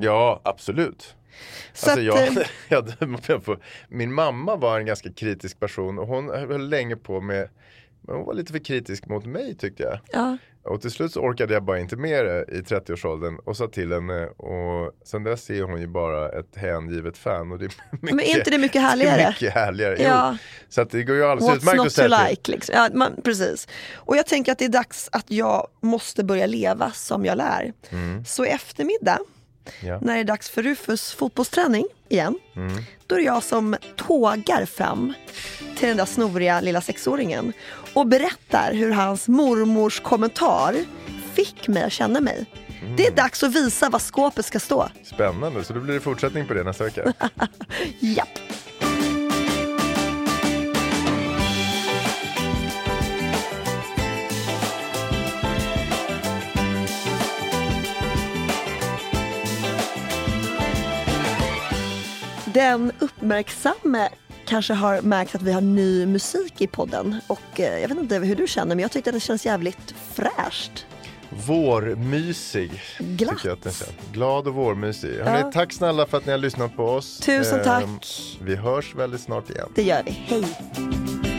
Ja, 0.00 0.40
absolut. 0.44 1.14
Så 1.72 1.90
Alltså 1.90 2.02
jag, 2.02 2.28
eh, 2.28 2.46
jag, 2.68 2.92
jag 3.26 3.60
min 3.88 4.12
mamma 4.12 4.56
var 4.56 4.78
en 4.78 4.86
ganska 4.86 5.12
kritisk 5.12 5.60
person 5.60 5.98
och 5.98 6.06
hon 6.06 6.28
höll 6.28 6.68
länge 6.68 6.96
på 6.96 7.20
med 7.20 7.48
men 8.02 8.16
hon 8.16 8.26
var 8.26 8.34
lite 8.34 8.52
för 8.52 8.58
kritisk 8.58 9.06
mot 9.06 9.26
mig 9.26 9.54
tyckte 9.56 9.82
jag. 9.82 9.98
ja. 10.12 10.36
Och 10.64 10.80
till 10.80 10.90
slut 10.90 11.12
så 11.12 11.20
orkade 11.20 11.54
jag 11.54 11.62
bara 11.64 11.78
inte 11.80 11.96
med 11.96 12.24
det 12.24 12.44
i 12.52 12.60
30-årsåldern 12.60 13.38
och 13.44 13.56
sa 13.56 13.66
till 13.68 13.92
henne 13.92 14.26
och 14.26 14.92
sen 15.04 15.24
dess 15.24 15.50
är 15.50 15.62
hon 15.62 15.80
ju 15.80 15.86
bara 15.86 16.28
ett 16.28 16.56
hängivet 16.56 17.18
fan. 17.18 17.52
Och 17.52 17.58
det 17.58 17.64
är 17.64 17.72
mycket, 17.90 18.14
Men 18.16 18.20
är 18.20 18.38
inte 18.38 18.50
det 18.50 18.58
mycket 18.58 18.72
Det 18.82 18.86
härligare? 18.86 19.20
är 19.20 19.28
mycket 19.30 19.54
härligare. 19.54 20.02
Ja. 20.02 20.28
Jo. 20.32 20.38
Så 20.68 20.80
att 20.80 20.90
det 20.90 21.02
går 21.02 21.16
ju 21.16 21.24
alldeles 21.24 21.50
What's 21.54 21.56
utmärkt 21.56 21.80
att 21.86 21.92
säga 21.92 22.18
till. 22.18 22.28
like. 22.30 22.50
Liksom. 22.52 22.74
Ja, 22.74 22.88
man, 22.94 23.12
precis. 23.24 23.68
Och 23.94 24.16
jag 24.16 24.26
tänker 24.26 24.52
att 24.52 24.58
det 24.58 24.64
är 24.64 24.68
dags 24.68 25.08
att 25.12 25.30
jag 25.30 25.68
måste 25.80 26.24
börja 26.24 26.46
leva 26.46 26.90
som 26.90 27.24
jag 27.24 27.36
lär. 27.38 27.72
Så 28.26 28.44
i 28.44 28.48
eftermiddag, 28.48 29.18
Ja. 29.80 29.98
när 30.02 30.14
det 30.14 30.20
är 30.20 30.24
dags 30.24 30.50
för 30.50 30.62
Rufus 30.62 31.12
fotbollsträning 31.12 31.84
igen, 32.08 32.38
då 33.06 33.14
är 33.14 33.18
det 33.18 33.24
jag 33.24 33.42
som 33.42 33.76
tågar 33.96 34.66
fram 34.66 35.12
till 35.76 35.88
den 35.88 35.96
där 35.96 36.04
snoriga 36.04 36.60
lilla 36.60 36.80
sexåringen 36.80 37.52
och 37.94 38.06
berättar 38.06 38.72
hur 38.72 38.90
hans 38.90 39.28
mormors 39.28 40.00
kommentar 40.00 40.74
fick 41.34 41.68
mig 41.68 41.82
att 41.82 41.92
känna 41.92 42.20
mig. 42.20 42.46
Det 42.96 43.06
är 43.06 43.10
dags 43.10 43.42
att 43.42 43.54
visa 43.54 43.90
var 43.90 43.98
skåpet 43.98 44.44
ska 44.44 44.60
stå. 44.60 44.88
Spännande, 45.04 45.64
så 45.64 45.72
då 45.72 45.80
blir 45.80 45.94
det 45.94 46.00
fortsättning 46.00 46.46
på 46.46 46.54
det 46.54 46.64
nästa 46.64 46.84
vecka. 46.84 47.12
Japp. 48.00 48.28
Den 62.54 62.92
uppmärksamme 62.98 64.08
kanske 64.46 64.74
har 64.74 65.00
märkt 65.02 65.34
att 65.34 65.42
vi 65.42 65.52
har 65.52 65.60
ny 65.60 66.06
musik 66.06 66.60
i 66.60 66.66
podden 66.66 67.16
och 67.26 67.60
eh, 67.60 67.78
jag 67.78 67.88
vet 67.88 67.98
inte 67.98 68.18
hur 68.18 68.36
du 68.36 68.46
känner 68.46 68.74
men 68.74 68.82
jag 68.82 68.90
tyckte 68.92 69.10
att 69.10 69.14
det 69.14 69.20
känns 69.20 69.46
jävligt 69.46 69.94
fräscht. 70.14 70.86
Vårmysig. 71.46 72.70
Glatt. 72.98 73.30
Tycker 73.36 73.48
jag 73.48 73.56
att 73.58 73.62
den 73.64 73.72
känns. 73.72 73.90
Glad 74.12 74.48
och 74.48 74.54
vårmysig. 74.54 75.18
Hörrni, 75.18 75.40
Ja. 75.40 75.52
Tack 75.52 75.72
snälla 75.72 76.06
för 76.06 76.18
att 76.18 76.26
ni 76.26 76.32
har 76.32 76.38
lyssnat 76.38 76.76
på 76.76 76.84
oss. 76.84 77.18
Tusen 77.18 77.64
tack. 77.64 77.84
Ehm, 77.84 77.98
Vi 78.44 78.56
hörs 78.56 78.94
väldigt 78.94 79.20
snart 79.20 79.50
igen. 79.50 79.68
Det 79.74 79.82
gör 79.82 80.02
vi. 80.04 80.10
Hej! 80.10 81.31